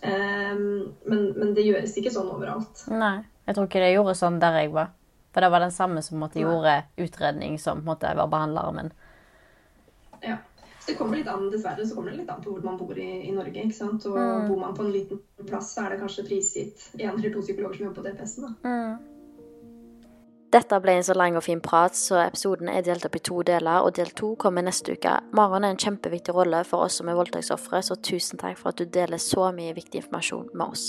[0.00, 2.86] Um, men, men, det gjøres ikke sånn overalt.
[2.88, 4.94] Nei, jeg tror ikke det gjorde sånn der jeg var.
[5.30, 8.88] For det var den samme som måtte gjorde utredning som måtte var behandleren min.
[10.24, 10.40] Ja.
[10.80, 12.96] Så det kommer litt an, dessverre så kommer det litt an på hvor man bor
[12.96, 13.60] i, i Norge.
[13.60, 14.08] ikke sant?
[14.08, 14.48] Og mm.
[14.48, 17.76] Bor man på en liten plass, så er det kanskje prisgitt én eller to psykologer
[17.76, 18.54] som jobber på DPS-en.
[18.64, 19.09] Mm.
[20.50, 23.42] Dette ble en så lang og fin prat, så episoden er delt opp i to
[23.46, 25.12] deler, og del to kommer neste uke.
[25.36, 28.82] Maren er en kjempeviktig rolle for oss som er voldtektsofre, så tusen takk for at
[28.82, 30.88] du deler så mye viktig informasjon med oss.